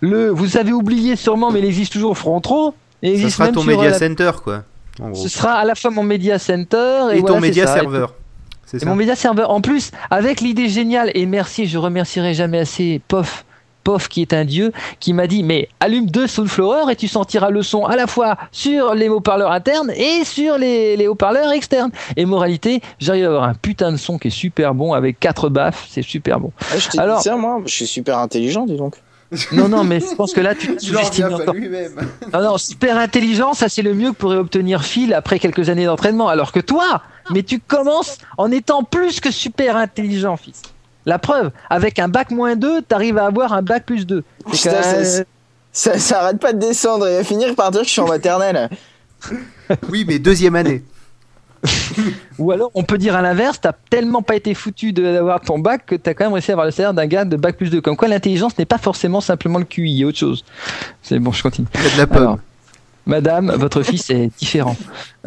le. 0.01 0.27
Vous 0.29 0.57
avez 0.57 0.73
oublié 0.73 1.15
sûrement, 1.15 1.51
mais 1.51 1.59
il 1.59 1.65
existe 1.65 1.93
toujours 1.93 2.17
Frontro. 2.17 2.73
Existe 3.01 3.37
sera 3.37 3.53
ton 3.53 3.63
media 3.63 3.93
center, 3.93 4.31
quoi. 4.43 4.63
En 4.99 5.11
gros. 5.11 5.23
Ce 5.23 5.29
sera 5.29 5.53
à 5.53 5.63
la 5.63 5.73
fois 5.73 5.89
mon 5.89 6.03
media 6.03 6.37
center 6.37 7.13
et, 7.13 7.17
Et 7.17 7.19
voilà, 7.21 7.35
ton 7.35 7.39
media 7.39 7.65
ça. 7.65 7.79
C'est 8.65 8.77
Et 8.77 8.79
ça. 8.81 8.85
mon 8.87 8.95
média 8.95 9.15
serveur, 9.15 9.51
en 9.51 9.61
plus, 9.61 9.91
avec 10.11 10.41
l'idée 10.41 10.67
géniale, 10.67 11.11
et 11.13 11.25
merci, 11.25 11.65
je 11.65 11.77
remercierai 11.77 12.33
jamais 12.33 12.59
assez 12.59 12.99
POF, 13.07 13.45
POF 13.85 14.09
qui 14.09 14.21
est 14.21 14.33
un 14.33 14.43
dieu, 14.43 14.73
qui 14.99 15.13
m'a 15.13 15.27
dit, 15.27 15.43
mais 15.43 15.69
allume 15.79 16.07
deux 16.07 16.27
Soundflower 16.27 16.91
et 16.91 16.95
tu 16.97 17.07
sentiras 17.07 17.51
le 17.51 17.61
son 17.63 17.85
à 17.85 17.95
la 17.95 18.07
fois 18.07 18.35
sur 18.51 18.93
les 18.95 19.07
haut-parleurs 19.07 19.51
internes 19.51 19.91
et 19.91 20.25
sur 20.25 20.57
les, 20.57 20.97
les 20.97 21.07
haut-parleurs 21.07 21.51
externes. 21.53 21.91
Et 22.17 22.25
moralité, 22.25 22.81
j'arrive 22.99 23.25
à 23.25 23.27
avoir 23.27 23.43
un 23.43 23.53
putain 23.53 23.91
de 23.91 23.97
son 23.97 24.17
qui 24.17 24.27
est 24.27 24.31
super 24.31 24.73
bon 24.73 24.91
avec 24.93 25.19
quatre 25.19 25.49
baffes, 25.49 25.85
c'est 25.89 26.01
super 26.01 26.39
bon. 26.39 26.51
Ah, 26.73 26.77
je 26.77 26.99
Alors- 26.99 27.17
dit 27.19 27.23
ça, 27.23 27.35
moi, 27.37 27.61
je 27.65 27.71
suis 27.73 27.87
super 27.87 28.17
intelligent, 28.17 28.65
dis 28.65 28.75
donc. 28.75 28.95
Non, 29.51 29.67
non, 29.69 29.83
mais 29.83 29.99
je 29.99 30.15
pense 30.15 30.33
que 30.33 30.41
là, 30.41 30.55
tu 30.55 30.71
revient 30.73 31.21
pas 31.21 31.35
encore. 31.35 31.53
lui-même. 31.53 31.93
Non, 32.33 32.41
non, 32.41 32.57
super 32.57 32.97
intelligent, 32.97 33.53
ça 33.53 33.69
c'est 33.69 33.81
le 33.83 33.93
mieux 33.93 34.11
que 34.11 34.15
pourrait 34.17 34.37
obtenir 34.37 34.83
Phil 34.83 35.13
après 35.13 35.39
quelques 35.39 35.69
années 35.69 35.85
d'entraînement. 35.85 36.27
Alors 36.27 36.51
que 36.51 36.59
toi, 36.59 37.01
mais 37.31 37.43
tu 37.43 37.59
commences 37.59 38.17
en 38.37 38.51
étant 38.51 38.83
plus 38.83 39.19
que 39.19 39.31
super 39.31 39.77
intelligent, 39.77 40.37
fils. 40.37 40.61
La 41.05 41.19
preuve, 41.19 41.51
avec 41.69 41.99
un 41.99 42.07
bac 42.07 42.31
moins 42.31 42.55
2, 42.55 42.81
t'arrives 42.81 43.17
à 43.17 43.25
avoir 43.25 43.53
un 43.53 43.61
bac 43.61 43.85
plus 43.85 44.05
2. 44.07 44.23
C'est 44.53 44.69
Putain, 44.69 44.71
quand 44.71 44.83
ça, 44.83 45.03
ça, 45.05 45.23
ça, 45.71 45.99
ça 45.99 46.21
arrête 46.21 46.39
pas 46.39 46.53
de 46.53 46.59
descendre. 46.59 47.07
Il 47.07 47.15
va 47.17 47.23
finir 47.23 47.53
par 47.55 47.71
dire 47.71 47.81
que 47.81 47.87
je 47.87 47.91
suis 47.91 48.01
en 48.01 48.07
maternelle. 48.07 48.69
Oui, 49.89 50.05
mais 50.07 50.19
deuxième 50.19 50.55
année. 50.55 50.83
Ou 52.37 52.51
alors, 52.51 52.69
on 52.75 52.83
peut 52.83 52.99
dire 52.99 53.15
à 53.15 53.21
l'inverse, 53.23 53.59
t'as 53.59 53.71
tellement 53.89 54.21
pas 54.21 54.35
été 54.35 54.53
foutu 54.53 54.93
de- 54.93 55.01
d'avoir 55.01 55.41
ton 55.41 55.57
bac 55.57 55.83
que 55.87 55.95
t'as 55.95 56.13
quand 56.13 56.25
même 56.25 56.33
réussi 56.33 56.51
à 56.51 56.53
avoir 56.53 56.65
le 56.67 56.71
salaire 56.71 56.93
d'un 56.93 57.07
gars 57.07 57.25
de 57.25 57.35
bac 57.35 57.57
plus 57.57 57.71
2. 57.71 57.81
Comme 57.81 57.97
quoi, 57.97 58.07
l'intelligence 58.07 58.55
n'est 58.59 58.65
pas 58.65 58.77
forcément 58.77 59.21
simplement 59.21 59.57
le 59.57 59.65
QI, 59.65 59.81
il 59.89 59.97
y 59.97 60.03
a 60.03 60.07
autre 60.07 60.19
chose. 60.19 60.45
C'est 61.01 61.17
bon, 61.17 61.31
je 61.31 61.41
continue. 61.41 61.67
Il 61.73 61.81
y 61.83 61.87
a 62.01 62.05
de 62.05 62.11
la. 62.11 62.17
Alors, 62.17 62.37
Madame, 63.07 63.51
votre 63.55 63.81
fils 63.81 64.09
est 64.11 64.29
différent. 64.37 64.75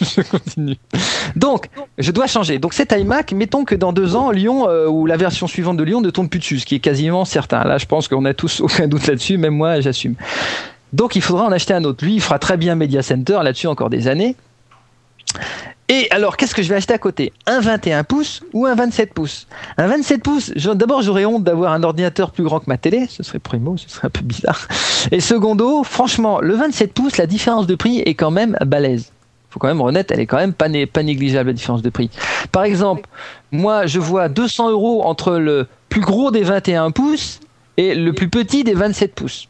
je 0.16 0.22
continue. 0.22 0.76
Donc, 1.36 1.68
je 1.98 2.10
dois 2.10 2.26
changer. 2.26 2.58
Donc, 2.58 2.74
cet 2.74 2.92
iMac, 2.92 3.32
mettons 3.32 3.64
que 3.64 3.74
dans 3.74 3.92
deux 3.92 4.16
ans, 4.16 4.30
Lyon, 4.30 4.68
euh, 4.68 4.86
ou 4.86 5.06
la 5.06 5.16
version 5.16 5.46
suivante 5.46 5.76
de 5.76 5.84
Lyon, 5.84 6.00
ne 6.00 6.10
tombe 6.10 6.28
plus 6.28 6.40
dessus, 6.40 6.60
ce 6.60 6.66
qui 6.66 6.76
est 6.76 6.80
quasiment 6.80 7.24
certain. 7.24 7.64
Là, 7.64 7.78
je 7.78 7.86
pense 7.86 8.08
qu'on 8.08 8.24
a 8.24 8.34
tous 8.34 8.60
aucun 8.60 8.88
doute 8.88 9.06
là-dessus, 9.06 9.38
même 9.38 9.54
moi, 9.54 9.80
j'assume. 9.80 10.14
Donc, 10.92 11.16
il 11.16 11.22
faudra 11.22 11.46
en 11.46 11.52
acheter 11.52 11.74
un 11.74 11.84
autre. 11.84 12.04
Lui, 12.04 12.14
il 12.14 12.20
fera 12.20 12.38
très 12.38 12.56
bien 12.56 12.74
Media 12.74 13.02
Center, 13.02 13.40
là-dessus 13.42 13.66
encore 13.66 13.90
des 13.90 14.08
années. 14.08 14.36
Et 15.88 16.08
alors, 16.10 16.36
qu'est-ce 16.36 16.54
que 16.54 16.62
je 16.62 16.68
vais 16.68 16.76
acheter 16.76 16.94
à 16.94 16.98
côté? 16.98 17.32
Un 17.46 17.60
21 17.60 18.04
pouces 18.04 18.42
ou 18.54 18.64
un 18.64 18.74
27 18.74 19.12
pouces? 19.12 19.46
Un 19.76 19.86
27 19.86 20.22
pouces, 20.22 20.50
d'abord, 20.50 21.02
j'aurais 21.02 21.26
honte 21.26 21.44
d'avoir 21.44 21.72
un 21.72 21.82
ordinateur 21.82 22.30
plus 22.30 22.42
grand 22.42 22.60
que 22.60 22.64
ma 22.68 22.78
télé, 22.78 23.06
ce 23.08 23.22
serait 23.22 23.38
primo, 23.38 23.76
ce 23.76 23.90
serait 23.90 24.06
un 24.06 24.10
peu 24.10 24.22
bizarre. 24.22 24.66
Et 25.12 25.20
secondo, 25.20 25.84
franchement, 25.84 26.40
le 26.40 26.54
27 26.54 26.94
pouces, 26.94 27.18
la 27.18 27.26
différence 27.26 27.66
de 27.66 27.74
prix 27.74 27.98
est 27.98 28.14
quand 28.14 28.30
même 28.30 28.56
balèze. 28.64 29.12
Faut 29.54 29.60
quand 29.60 29.68
même 29.68 29.80
honnête, 29.80 30.10
elle 30.10 30.18
est 30.18 30.26
quand 30.26 30.38
même 30.38 30.52
pas, 30.52 30.68
né- 30.68 30.84
pas 30.84 31.04
négligeable 31.04 31.50
la 31.50 31.52
différence 31.52 31.80
de 31.80 31.88
prix. 31.88 32.10
Par 32.50 32.64
exemple, 32.64 33.08
moi 33.52 33.86
je 33.86 34.00
vois 34.00 34.28
200 34.28 34.70
euros 34.72 35.04
entre 35.04 35.34
le 35.34 35.68
plus 35.88 36.00
gros 36.00 36.32
des 36.32 36.42
21 36.42 36.90
pouces 36.90 37.38
et 37.76 37.94
le 37.94 38.12
plus 38.12 38.28
petit 38.28 38.64
des 38.64 38.74
27 38.74 39.14
pouces. 39.14 39.46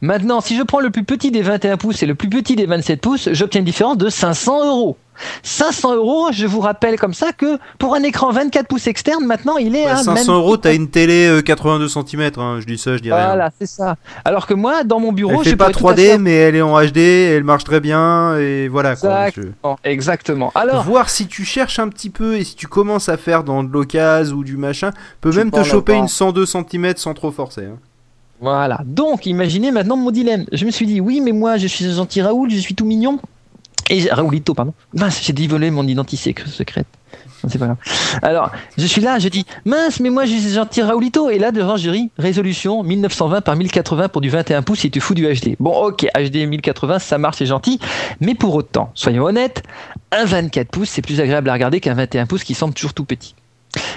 Maintenant, 0.00 0.40
si 0.40 0.56
je 0.56 0.64
prends 0.64 0.80
le 0.80 0.90
plus 0.90 1.04
petit 1.04 1.30
des 1.30 1.42
21 1.42 1.76
pouces 1.76 2.02
et 2.02 2.06
le 2.06 2.16
plus 2.16 2.28
petit 2.28 2.56
des 2.56 2.66
27 2.66 3.00
pouces, 3.00 3.28
j'obtiens 3.30 3.60
une 3.60 3.64
différence 3.64 3.96
de 3.96 4.08
500 4.08 4.66
euros. 4.66 4.96
500 5.42 5.94
euros, 5.96 6.28
je 6.32 6.46
vous 6.46 6.60
rappelle 6.60 6.98
comme 6.98 7.14
ça 7.14 7.32
que 7.32 7.58
pour 7.78 7.94
un 7.94 8.02
écran 8.02 8.30
24 8.32 8.66
pouces 8.66 8.86
externe, 8.86 9.24
maintenant 9.24 9.56
il 9.56 9.76
est 9.76 9.84
Bah, 9.84 9.92
à 9.92 9.96
500 10.02 10.12
même 10.32 10.40
euros, 10.40 10.56
t'as 10.56 10.74
une 10.74 10.88
télé 10.88 11.26
euh, 11.28 11.40
82 11.42 11.88
cm. 11.88 12.30
Je 12.60 12.66
dis 12.66 12.78
ça, 12.78 12.96
je 12.96 13.02
rien. 13.02 13.26
Voilà, 13.26 13.50
c'est 13.58 13.66
ça. 13.66 13.96
Alors 14.24 14.46
que 14.46 14.54
moi, 14.54 14.84
dans 14.84 15.00
mon 15.00 15.12
bureau, 15.12 15.42
Elle 15.42 15.48
je 15.50 15.54
pas 15.56 15.70
pourrais 15.70 15.74
tout 15.80 15.88
à 15.88 15.92
3D, 15.94 16.06
fait- 16.12 16.18
mais 16.18 16.34
elle 16.34 16.56
est 16.56 16.62
en 16.62 16.80
HD, 16.80 16.98
elle 16.98 17.44
marche 17.44 17.64
très 17.64 17.80
bien, 17.80 18.36
et 18.38 18.68
voilà 18.68 18.96
quoi. 18.96 19.26
Je- 19.26 19.40
Exactement. 19.40 19.78
Exactement. 19.84 20.52
Alors, 20.54 20.84
Voir 20.84 21.08
si 21.10 21.26
tu 21.26 21.44
cherches 21.44 21.78
un 21.78 21.88
petit 21.88 22.10
peu 22.10 22.36
et 22.36 22.44
si 22.44 22.54
tu 22.56 22.66
commences 22.66 23.08
à 23.08 23.16
faire 23.16 23.44
dans 23.44 23.62
de 23.64 23.72
l'occasion 23.72 24.36
ou 24.36 24.44
du 24.44 24.56
machin, 24.56 24.90
peut 25.20 25.30
même 25.32 25.50
te 25.50 25.56
choper 25.70 25.92
une 25.94 26.08
102 26.08 26.46
cm 26.46 26.94
sans 26.96 27.14
trop 27.14 27.30
forcer. 27.30 27.64
hein. 27.66 27.78
Voilà. 28.40 28.80
Donc, 28.84 29.26
imaginez 29.26 29.70
maintenant 29.70 29.96
mon 29.96 30.10
dilemme. 30.10 30.44
Je 30.52 30.64
me 30.66 30.70
suis 30.70 30.86
dit, 30.86 31.00
oui, 31.00 31.20
mais 31.20 31.32
moi, 31.32 31.56
je 31.56 31.66
suis 31.66 31.86
un 31.86 31.94
gentil 31.94 32.20
Raoul, 32.20 32.50
je 32.50 32.58
suis 32.58 32.74
tout 32.74 32.84
mignon. 32.84 33.18
Et 33.90 34.08
Raoulito, 34.10 34.54
pardon. 34.54 34.74
Mince, 34.94 35.22
j'ai 35.22 35.32
dévoilé 35.32 35.70
mon 35.70 35.86
identité 35.86 36.34
secrète. 36.46 36.86
C'est 37.48 37.58
pas 37.58 37.66
grave. 37.66 37.76
Alors, 38.22 38.50
je 38.78 38.86
suis 38.86 39.00
là, 39.00 39.18
je 39.18 39.28
dis, 39.28 39.44
mince, 39.64 40.00
mais 40.00 40.10
moi, 40.10 40.24
je 40.24 40.34
suis 40.34 40.50
gentil 40.52 40.82
Raoulito. 40.82 41.28
Et 41.30 41.38
là, 41.38 41.52
devant, 41.52 41.74
ris, 41.74 42.10
résolution 42.18 42.82
1920 42.82 43.40
par 43.42 43.56
1080 43.56 44.08
pour 44.08 44.20
du 44.20 44.30
21 44.30 44.62
pouces 44.62 44.84
et 44.84 44.90
tu 44.90 45.00
fous 45.00 45.14
du 45.14 45.26
HD. 45.26 45.56
Bon, 45.60 45.72
ok, 45.86 46.06
HD 46.14 46.46
1080, 46.46 46.98
ça 46.98 47.18
marche, 47.18 47.36
c'est 47.38 47.46
gentil. 47.46 47.78
Mais 48.20 48.34
pour 48.34 48.54
autant, 48.54 48.90
soyons 48.94 49.24
honnêtes, 49.24 49.62
un 50.12 50.24
24 50.24 50.68
pouces, 50.68 50.90
c'est 50.90 51.02
plus 51.02 51.20
agréable 51.20 51.48
à 51.50 51.52
regarder 51.52 51.80
qu'un 51.80 51.94
21 51.94 52.26
pouces 52.26 52.44
qui 52.44 52.54
semble 52.54 52.74
toujours 52.74 52.94
tout 52.94 53.04
petit. 53.04 53.34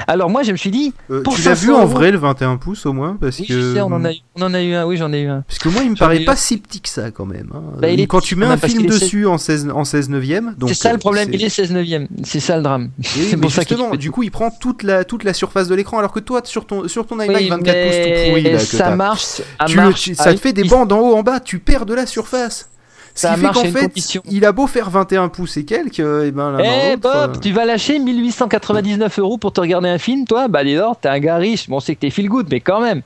Alors, 0.08 0.30
moi, 0.30 0.44
je 0.44 0.52
me 0.52 0.58
suis 0.58 0.72
dit, 0.72 0.94
Euh, 1.12 1.22
Pour 1.24 1.36
tu 1.36 1.42
l'as 1.44 1.56
500 1.56 1.62
vu 1.66 1.74
en 1.74 1.80
euros. 1.82 1.88
vrai 1.88 2.12
le 2.12 2.18
21 2.18 2.58
pouces 2.58 2.86
au 2.86 2.94
moins 2.94 3.18
parce 3.20 3.40
oui, 3.40 3.48
que 3.48 3.54
je 3.54 3.74
sais, 3.76 3.82
on 3.82 3.88
en, 3.88 4.04
a 4.06 4.12
eu, 4.14 4.18
on 4.36 4.42
en 4.42 4.54
a 4.54 4.62
eu 4.62 4.74
un, 4.74 4.86
oui, 4.86 4.98
j'en 4.98 5.12
ai 5.14 5.22
eu 5.22 5.28
un. 5.28 5.42
parce 5.48 5.60
que 5.60 5.70
moi 5.70 5.84
il 5.84 5.92
me 5.92 5.96
paraît 5.96 6.22
eu 6.22 6.26
pas 6.26 6.34
un. 6.34 6.36
si 6.36 6.58
petit 6.58 6.82
que 6.82 6.90
ça 6.90 7.12
quand 7.12 7.26
même. 7.26 7.50
hein. 7.54 7.62
Bah, 7.80 7.90
il 7.90 8.00
est 8.00 8.08
quand 8.08 8.20
petit 8.20 8.30
tu 8.30 8.36
mets 8.38 8.46
un 8.46 8.58
film 8.58 8.86
dessus 8.86 9.26
en 9.28 9.38
16 9.38 9.70
en 9.74 9.84
16 9.84 10.10
neuvième, 10.10 10.56
C'est 10.68 10.74
ça 10.74 10.90
euh, 10.90 10.94
le 10.94 10.98
problème, 11.00 11.30
il 11.32 11.44
est 11.44 11.50
16 11.50 11.72
neuvième. 11.72 12.08
C'est 12.24 12.40
ça 12.40 12.58
le 12.58 12.64
drame. 12.64 12.90
Oui, 13.18 13.28
mais 13.32 13.38
pour 13.38 13.52
ça 13.52 13.62
justement, 13.62 13.92
fait 13.92 13.98
du 13.98 14.12
coup, 14.12 14.24
il 14.24 14.32
prend 14.32 14.50
toute 14.52 14.84
la 14.84 15.04
toute 15.04 15.24
la 15.24 15.34
surface 15.34 15.68
de 15.68 15.76
l'écran, 15.76 16.00
alors 16.00 16.12
que 16.12 16.20
toi, 16.20 16.42
sur 16.44 16.66
ton 16.66 16.88
sur 16.88 17.06
ton 17.06 17.20
iMac 17.20 17.36
Oui, 17.38 17.50
24 17.50 17.84
pouces 17.88 17.96
tout 17.98 18.30
pourri 18.30 18.44
là, 18.44 18.50
que 18.52 18.58
ça 18.64 18.96
marche, 18.96 19.22
ça 19.24 19.44
tu 19.68 19.76
marche. 19.76 20.12
ça 20.14 20.34
te 20.34 20.40
fait 20.40 20.54
des 20.54 20.64
bandes 20.64 20.92
en 20.92 21.00
haut 21.00 21.16
en 21.16 21.24
bas, 21.24 21.40
tu 21.40 21.60
perds 21.60 21.86
de 21.86 21.94
la 21.94 22.06
surface. 22.06 22.70
Ça 23.18 23.36
qu'en 23.36 23.64
une 23.64 23.72
fait, 23.72 23.88
condition. 23.88 24.22
il 24.30 24.46
a 24.46 24.52
beau 24.52 24.68
faire 24.68 24.92
21 24.92 25.30
pouces 25.30 25.58
et 25.58 25.66
quelques, 25.66 26.00
et 26.00 26.32
ben 26.32 26.52
l'un 26.52 26.58
dans 26.58 26.64
Eh 26.64 26.92
l'autre, 26.92 27.02
Bob, 27.02 27.36
euh, 27.36 27.40
tu 27.42 27.52
vas 27.52 27.66
lâcher 27.66 27.98
1899 27.98 29.18
euros 29.20 29.38
pour 29.38 29.52
te 29.52 29.60
regarder 29.60 29.90
un 29.90 29.98
film, 29.98 30.26
toi 30.26 30.48
Bah 30.48 30.64
dis 30.64 30.78
t'es 31.02 31.10
un 31.10 31.20
gars 31.20 31.38
riche. 31.38 31.68
Bon, 31.68 31.80
c'est 31.80 31.96
que 31.96 32.02
t'es 32.02 32.12
feel 32.12 32.30
good, 32.30 32.48
mais 32.52 32.60
quand 32.60 32.80
même. 32.80 33.02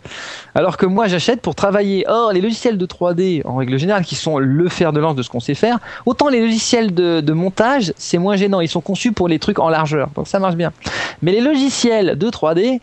Alors 0.53 0.75
que 0.75 0.86
moi, 0.86 1.08
j'achète 1.08 1.41
pour 1.41 1.56
travailler. 1.56 2.03
Or, 2.10 2.34
les 2.34 2.41
logiciels 2.41 2.77
de 2.77 2.86
3D, 2.86 3.41
en 3.46 3.56
règle 3.56 3.77
générale, 3.80 4.03
qui 4.03 4.15
sont 4.15 4.38
le 4.38 4.68
fer 4.68 4.91
de 4.91 5.00
lance 5.00 5.15
de 5.15 5.24
ce 5.24 5.30
qu'on 5.30 5.39
sait 5.39 5.56
faire, 5.56 5.80
autant 6.06 6.27
les 6.27 6.41
logiciels 6.41 6.94
de, 6.94 7.22
de 7.22 7.34
montage, 7.34 7.94
c'est 7.96 8.18
moins 8.18 8.36
gênant. 8.36 8.60
Ils 8.60 8.68
sont 8.68 8.82
conçus 8.82 9.13
pour 9.13 9.30
les 9.30 9.39
trucs 9.39 9.60
en 9.60 9.70
largeur, 9.70 10.10
donc 10.15 10.27
ça 10.27 10.39
marche 10.39 10.56
bien. 10.56 10.74
Mais 11.22 11.32
les 11.32 11.41
logiciels 11.41 12.18
de 12.18 12.30
3D, 12.30 12.82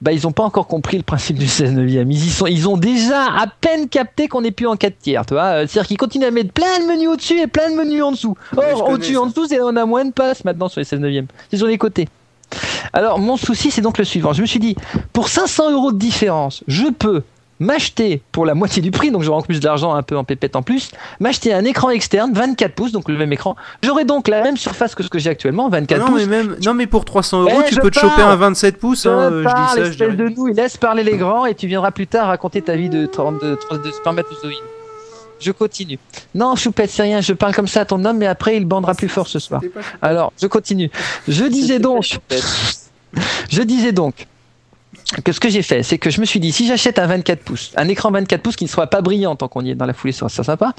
bah, 0.00 0.12
ils 0.12 0.22
n'ont 0.22 0.32
pas 0.32 0.42
encore 0.42 0.66
compris 0.66 0.96
le 0.96 1.02
principe 1.02 1.38
du 1.38 1.46
16 1.46 1.72
neuvième. 1.72 2.10
Ils, 2.10 2.26
y 2.26 2.30
sont, 2.30 2.46
ils 2.46 2.68
ont 2.68 2.76
déjà 2.76 3.24
à 3.24 3.46
peine 3.60 3.88
capté 3.88 4.28
qu'on 4.28 4.40
n'est 4.40 4.50
plus 4.50 4.66
en 4.66 4.76
4 4.76 4.98
tiers, 4.98 5.26
tu 5.26 5.34
vois. 5.34 5.44
Euh, 5.44 5.66
C'est-à-dire 5.66 5.88
qu'ils 5.88 5.96
continuent 5.98 6.26
à 6.26 6.30
mettre 6.30 6.52
plein 6.52 6.80
de 6.80 6.86
menus 6.86 7.08
au-dessus 7.08 7.40
et 7.40 7.46
plein 7.46 7.70
de 7.70 7.76
menus 7.76 8.02
en 8.02 8.12
dessous. 8.12 8.36
Or, 8.56 8.88
au-dessus, 8.90 9.16
en 9.16 9.26
dessous, 9.26 9.46
on 9.60 9.76
a 9.76 9.84
moins 9.84 10.04
de 10.04 10.12
passes 10.12 10.44
maintenant 10.44 10.68
sur 10.68 10.80
les 10.80 10.84
16 10.84 11.00
neuvième. 11.00 11.26
C'est 11.50 11.58
sur 11.58 11.66
les 11.66 11.78
côtés. 11.78 12.08
Alors, 12.92 13.18
mon 13.18 13.36
souci, 13.36 13.70
c'est 13.70 13.82
donc 13.82 13.98
le 13.98 14.04
suivant. 14.04 14.32
Je 14.32 14.40
me 14.40 14.46
suis 14.46 14.58
dit, 14.58 14.74
pour 15.12 15.28
500 15.28 15.70
euros 15.70 15.92
de 15.92 15.98
différence, 15.98 16.64
je 16.66 16.86
peux 16.86 17.22
m'acheter 17.60 18.22
pour 18.32 18.44
la 18.46 18.54
moitié 18.54 18.82
du 18.82 18.90
prix, 18.90 19.10
donc 19.10 19.22
j'aurai 19.22 19.38
en 19.38 19.42
plus 19.42 19.60
d'argent 19.60 19.94
un 19.94 20.02
peu 20.02 20.16
en 20.16 20.24
pépette 20.24 20.56
en 20.56 20.62
plus, 20.62 20.90
m'acheter 21.20 21.52
un 21.52 21.64
écran 21.64 21.90
externe 21.90 22.32
24 22.32 22.74
pouces, 22.74 22.90
donc 22.92 23.08
le 23.08 23.16
même 23.16 23.32
écran. 23.32 23.54
J'aurai 23.82 24.04
donc 24.04 24.26
la 24.28 24.42
même 24.42 24.56
surface 24.56 24.94
que 24.94 25.02
ce 25.02 25.08
que 25.08 25.18
j'ai 25.18 25.30
actuellement, 25.30 25.68
24 25.68 26.00
non, 26.00 26.06
pouces. 26.06 26.20
mais 26.22 26.26
même, 26.26 26.56
non, 26.64 26.74
mais 26.74 26.86
pour 26.86 27.04
300 27.04 27.42
euros, 27.42 27.62
Eh, 27.64 27.68
tu 27.68 27.76
peux 27.76 27.90
te 27.90 27.98
choper 28.00 28.22
un 28.22 28.34
27 28.36 28.78
pouces. 28.78 29.04
Je 29.04 29.08
hein, 29.08 29.30
je 29.38 29.44
parle, 29.44 29.68
dis 29.78 29.96
ça, 29.98 30.06
je 30.06 30.10
de 30.12 30.28
nous, 30.30 30.48
il 30.48 30.56
laisse 30.56 30.76
parler 30.76 31.04
les 31.04 31.16
grands 31.16 31.46
et 31.46 31.54
tu 31.54 31.66
viendras 31.66 31.90
plus 31.92 32.06
tard 32.06 32.26
raconter 32.28 32.62
ta 32.62 32.74
vie 32.74 32.88
de, 32.88 33.06
trente- 33.06 33.40
de, 33.42 33.58
de, 33.70 33.76
de 33.78 33.90
spermatozoïde. 33.92 34.58
Je 35.38 35.52
continue. 35.52 35.98
Non, 36.34 36.54
Choupette, 36.56 36.90
c'est 36.90 37.02
rien, 37.02 37.20
je 37.22 37.32
parle 37.32 37.54
comme 37.54 37.66
ça 37.68 37.80
à 37.82 37.84
ton 37.86 38.04
homme, 38.04 38.18
mais 38.18 38.26
après 38.26 38.56
il 38.56 38.66
bandera 38.66 38.94
plus 38.94 39.08
fort 39.08 39.26
ce 39.26 39.38
soir. 39.38 39.62
Alors, 40.02 40.32
je 40.40 40.46
continue. 40.46 40.90
Je 41.28 41.44
disais 41.44 41.78
donc, 41.78 42.18
je 43.50 43.62
disais 43.62 43.92
donc 43.92 44.26
que 45.24 45.32
ce 45.32 45.40
que 45.40 45.48
j'ai 45.48 45.62
fait, 45.62 45.82
c'est 45.82 45.98
que 45.98 46.10
je 46.10 46.20
me 46.20 46.26
suis 46.26 46.38
dit, 46.38 46.52
si 46.52 46.66
j'achète 46.66 46.98
un 46.98 47.06
24 47.06 47.40
pouces, 47.40 47.72
un 47.76 47.88
écran 47.88 48.10
24 48.10 48.42
pouces 48.42 48.56
qui 48.56 48.64
ne 48.64 48.68
soit 48.68 48.86
pas 48.86 49.00
brillant 49.00 49.34
tant 49.34 49.48
qu'on 49.48 49.64
y 49.64 49.70
est 49.70 49.74
dans 49.74 49.86
la 49.86 49.92
foulée, 49.92 50.12
ça 50.12 50.28
sera 50.28 50.44
sympa. 50.44 50.72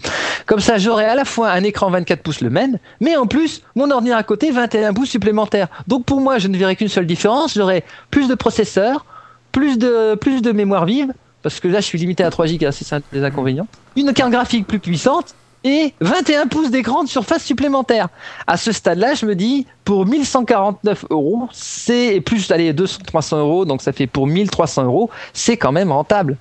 Comme 0.45 0.59
ça, 0.59 0.77
j'aurai 0.77 1.05
à 1.05 1.15
la 1.15 1.25
fois 1.25 1.51
un 1.51 1.63
écran 1.63 1.89
24 1.89 2.21
pouces 2.21 2.41
le 2.41 2.49
même, 2.49 2.77
mais 3.01 3.17
en 3.17 3.27
plus, 3.27 3.61
mon 3.75 3.91
ordinateur 3.91 4.19
à 4.19 4.23
côté, 4.23 4.51
21 4.51 4.93
pouces 4.93 5.09
supplémentaires. 5.09 5.67
Donc 5.87 6.05
pour 6.05 6.21
moi, 6.21 6.37
je 6.37 6.47
ne 6.47 6.57
verrai 6.57 6.75
qu'une 6.75 6.87
seule 6.87 7.05
différence, 7.05 7.55
j'aurai 7.55 7.83
plus 8.09 8.27
de 8.27 8.35
processeur, 8.35 9.05
plus 9.51 9.77
de, 9.77 10.15
plus 10.15 10.41
de 10.41 10.51
mémoire 10.51 10.85
vive, 10.85 11.13
parce 11.43 11.59
que 11.59 11.67
là, 11.67 11.81
je 11.81 11.85
suis 11.85 11.97
limité 11.97 12.23
à 12.23 12.29
3 12.29 12.47
Go, 12.47 12.71
c'est 12.71 12.85
ça 12.85 12.99
des 13.11 13.23
inconvénients, 13.23 13.67
une 13.95 14.13
carte 14.13 14.31
graphique 14.31 14.65
plus 14.65 14.79
puissante, 14.79 15.35
et 15.63 15.93
21 16.01 16.47
pouces 16.47 16.71
d'écran 16.71 17.03
de 17.03 17.09
surface 17.09 17.43
supplémentaire. 17.43 18.09
À 18.47 18.57
ce 18.57 18.71
stade-là, 18.71 19.13
je 19.13 19.25
me 19.25 19.35
dis, 19.35 19.67
pour 19.85 20.05
1149 20.05 21.05
euros, 21.09 21.47
c'est 21.51 22.15
et 22.15 22.21
plus, 22.21 22.51
allez, 22.51 22.73
200, 22.73 22.99
300 23.05 23.39
euros, 23.39 23.65
donc 23.65 23.81
ça 23.81 23.91
fait 23.91 24.07
pour 24.07 24.27
1300 24.27 24.85
euros, 24.85 25.09
c'est 25.33 25.57
quand 25.57 25.71
même 25.71 25.91
rentable. 25.91 26.37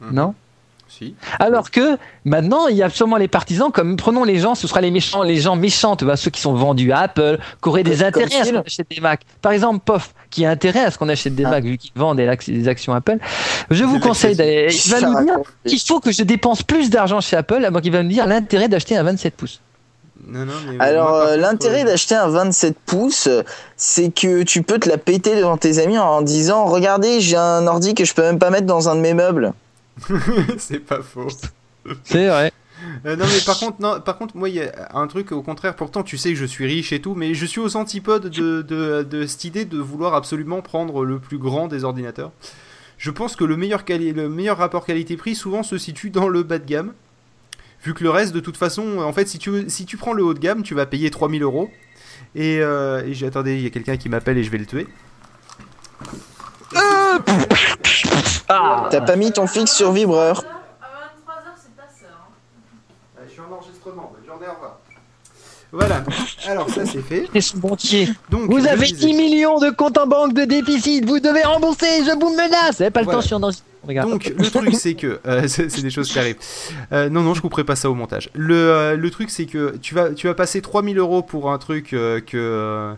Mhm. 0.00 0.14
Non? 0.14 0.34
Si. 0.88 1.14
Alors 1.38 1.70
que 1.70 1.98
maintenant, 2.24 2.66
il 2.68 2.76
y 2.76 2.82
a 2.82 2.88
sûrement 2.88 3.18
les 3.18 3.28
partisans, 3.28 3.70
comme 3.70 3.96
prenons 3.96 4.24
les 4.24 4.38
gens, 4.38 4.54
ce 4.54 4.66
sera 4.66 4.80
les 4.80 4.90
méchants, 4.90 5.22
les 5.22 5.36
gens 5.36 5.54
méchants, 5.54 5.96
tu 5.96 6.06
vois, 6.06 6.16
ceux 6.16 6.30
qui 6.30 6.40
sont 6.40 6.54
vendus 6.54 6.92
à 6.92 7.00
Apple, 7.00 7.38
qui 7.62 7.68
auraient 7.68 7.82
des 7.82 7.98
Comme 7.98 8.22
intérêts 8.22 8.56
à 8.56 8.60
achète 8.60 8.86
des 8.90 9.00
Mac. 9.00 9.20
Par 9.42 9.52
exemple, 9.52 9.80
POF, 9.84 10.14
qui 10.30 10.44
a 10.44 10.50
intérêt 10.50 10.80
à 10.84 10.90
ce 10.90 10.98
qu'on 10.98 11.08
achète 11.08 11.34
des 11.34 11.44
Ah. 11.44 11.50
Mac, 11.50 11.64
vu 11.64 11.78
qu'ils 11.78 11.92
vendent 11.94 12.16
des, 12.18 12.26
ac- 12.26 12.50
des 12.52 12.68
actions 12.68 12.92
Apple. 12.92 13.18
Je 13.70 13.84
vous 13.84 13.98
conseille 14.00 14.32
actions. 14.32 14.44
d'aller. 14.44 14.68
Il 14.84 14.90
va 14.90 15.00
nous 15.00 15.24
dire 15.24 15.36
qu'il 15.66 15.80
faut 15.80 16.00
que 16.00 16.12
je 16.12 16.22
dépense 16.22 16.62
plus 16.62 16.90
d'argent 16.90 17.20
chez 17.20 17.36
Apple, 17.36 17.64
avant 17.64 17.80
qu'il 17.80 17.92
va 17.92 18.02
me 18.02 18.08
dire 18.08 18.26
l'intérêt 18.26 18.68
d'acheter 18.68 18.96
un 18.96 19.02
27 19.02 19.34
pouces. 19.34 19.60
Non, 20.26 20.44
non, 20.44 20.52
mais 20.68 20.84
Alors, 20.84 21.14
euh, 21.14 21.36
l'intérêt 21.36 21.82
euh, 21.82 21.86
d'acheter 21.86 22.14
un 22.16 22.28
27 22.28 22.76
pouces, 22.84 23.28
c'est 23.76 24.10
que 24.10 24.42
tu 24.42 24.62
peux 24.62 24.78
te 24.78 24.88
la 24.88 24.98
péter 24.98 25.36
devant 25.36 25.56
tes 25.56 25.78
amis 25.78 25.96
en 25.96 26.20
disant 26.22 26.66
Regardez, 26.66 27.20
j'ai 27.20 27.36
un 27.36 27.66
ordi 27.66 27.94
que 27.94 28.04
je 28.04 28.12
peux 28.14 28.22
même 28.22 28.38
pas 28.38 28.50
mettre 28.50 28.66
dans 28.66 28.88
un 28.88 28.96
de 28.96 29.00
mes 29.00 29.14
meubles. 29.14 29.52
c'est 30.58 30.80
pas 30.80 31.00
faux. 31.02 31.28
C'est 32.04 32.26
vrai. 32.28 32.52
Euh, 33.06 33.16
non 33.16 33.24
mais 33.26 33.40
par 33.44 33.58
contre 33.58 33.80
non 33.80 34.00
par 34.00 34.16
contre 34.18 34.36
moi 34.36 34.48
il 34.48 34.54
y 34.56 34.60
a 34.62 34.88
un 34.94 35.06
truc 35.06 35.32
au 35.32 35.42
contraire 35.42 35.74
pourtant 35.76 36.02
tu 36.02 36.16
sais 36.16 36.30
que 36.30 36.36
je 36.38 36.44
suis 36.44 36.66
riche 36.66 36.92
et 36.92 37.00
tout 37.00 37.14
mais 37.14 37.34
je 37.34 37.44
suis 37.46 37.60
aux 37.60 37.76
antipodes 37.76 38.28
de, 38.28 38.62
de, 38.62 39.02
de 39.02 39.26
cette 39.26 39.44
idée 39.44 39.64
de 39.64 39.78
vouloir 39.78 40.14
absolument 40.14 40.62
prendre 40.62 41.04
le 41.04 41.18
plus 41.18 41.38
grand 41.38 41.68
des 41.68 41.84
ordinateurs. 41.84 42.32
Je 42.96 43.10
pense 43.12 43.36
que 43.36 43.44
le 43.44 43.56
meilleur, 43.56 43.84
quali- 43.84 44.12
le 44.12 44.28
meilleur 44.28 44.58
rapport 44.58 44.84
qualité-prix 44.84 45.34
souvent 45.36 45.62
se 45.62 45.78
situe 45.78 46.10
dans 46.10 46.28
le 46.28 46.42
bas 46.42 46.58
de 46.58 46.64
gamme. 46.66 46.92
Vu 47.84 47.94
que 47.94 48.02
le 48.02 48.10
reste 48.10 48.32
de 48.34 48.40
toute 48.40 48.56
façon 48.56 48.98
en 48.98 49.12
fait 49.12 49.28
si 49.28 49.38
tu, 49.38 49.50
veux- 49.50 49.68
si 49.68 49.84
tu 49.86 49.96
prends 49.96 50.12
le 50.12 50.24
haut 50.24 50.34
de 50.34 50.40
gamme 50.40 50.62
tu 50.62 50.74
vas 50.74 50.86
payer 50.86 51.10
3000 51.10 51.42
euros. 51.42 51.70
Et, 52.34 52.58
euh, 52.60 53.04
et 53.06 53.14
j'ai 53.14 53.26
attendez 53.26 53.54
il 53.56 53.62
y 53.62 53.66
a 53.66 53.70
quelqu'un 53.70 53.96
qui 53.96 54.08
m'appelle 54.08 54.36
et 54.38 54.42
je 54.44 54.50
vais 54.50 54.58
le 54.58 54.66
tuer. 54.66 54.86
Ah 58.48 58.88
T'as 58.90 59.00
pas 59.00 59.16
mis 59.16 59.32
ton 59.32 59.46
fixe 59.46 59.72
sur 59.72 59.92
vibreur. 59.92 60.38
À 60.40 60.42
23h, 60.42 61.54
c'est 61.56 61.76
ta 61.76 61.82
sœur. 61.88 62.10
hein. 62.18 63.20
Je 63.26 63.30
suis 63.32 63.40
en 63.40 63.52
enregistrement, 63.52 64.12
bonne 64.14 64.26
journée, 64.26 64.46
au 64.48 64.54
revoir. 64.54 64.78
Voilà, 65.70 66.02
alors 66.46 66.70
ça 66.70 66.86
c'est 66.86 67.02
fait. 67.02 67.28
Et 67.34 67.40
son 67.42 67.58
banquier. 67.58 68.08
Donc, 68.30 68.50
Vous 68.50 68.66
avez 68.66 68.86
disais- 68.86 69.06
10 69.08 69.12
millions 69.14 69.58
de 69.58 69.68
comptes 69.68 69.98
en 69.98 70.06
banque 70.06 70.32
de 70.32 70.44
déficit, 70.44 71.04
vous 71.04 71.20
devez 71.20 71.42
rembourser, 71.42 72.04
je 72.06 72.18
vous 72.18 72.30
menace. 72.30 72.76
Vous 72.76 72.82
avez 72.82 72.90
pas 72.90 73.00
le 73.00 73.04
Voilà. 73.04 73.18
temps, 73.18 73.20
je 73.20 73.26
suis 73.26 73.34
en. 73.34 73.50
Regarde. 73.86 74.10
Donc 74.10 74.32
le 74.36 74.50
truc 74.50 74.74
c'est 74.74 74.94
que 74.94 75.20
euh, 75.26 75.42
c'est 75.46 75.80
des 75.82 75.90
choses 75.90 76.10
qui 76.10 76.18
arrivent. 76.18 76.38
Euh, 76.92 77.08
non 77.10 77.22
non 77.22 77.34
je 77.34 77.40
couperai 77.42 77.64
pas 77.64 77.76
ça 77.76 77.88
au 77.90 77.94
montage. 77.94 78.28
Le, 78.34 78.54
euh, 78.56 78.96
le 78.96 79.10
truc 79.10 79.30
c'est 79.30 79.46
que 79.46 79.76
tu 79.80 79.94
vas 79.94 80.10
tu 80.10 80.26
vas 80.26 80.34
passer 80.34 80.60
3000 80.60 80.98
euros 80.98 81.22
pour 81.22 81.52
un 81.52 81.58
truc 81.58 81.90
que 81.90 82.18
que 82.18 82.96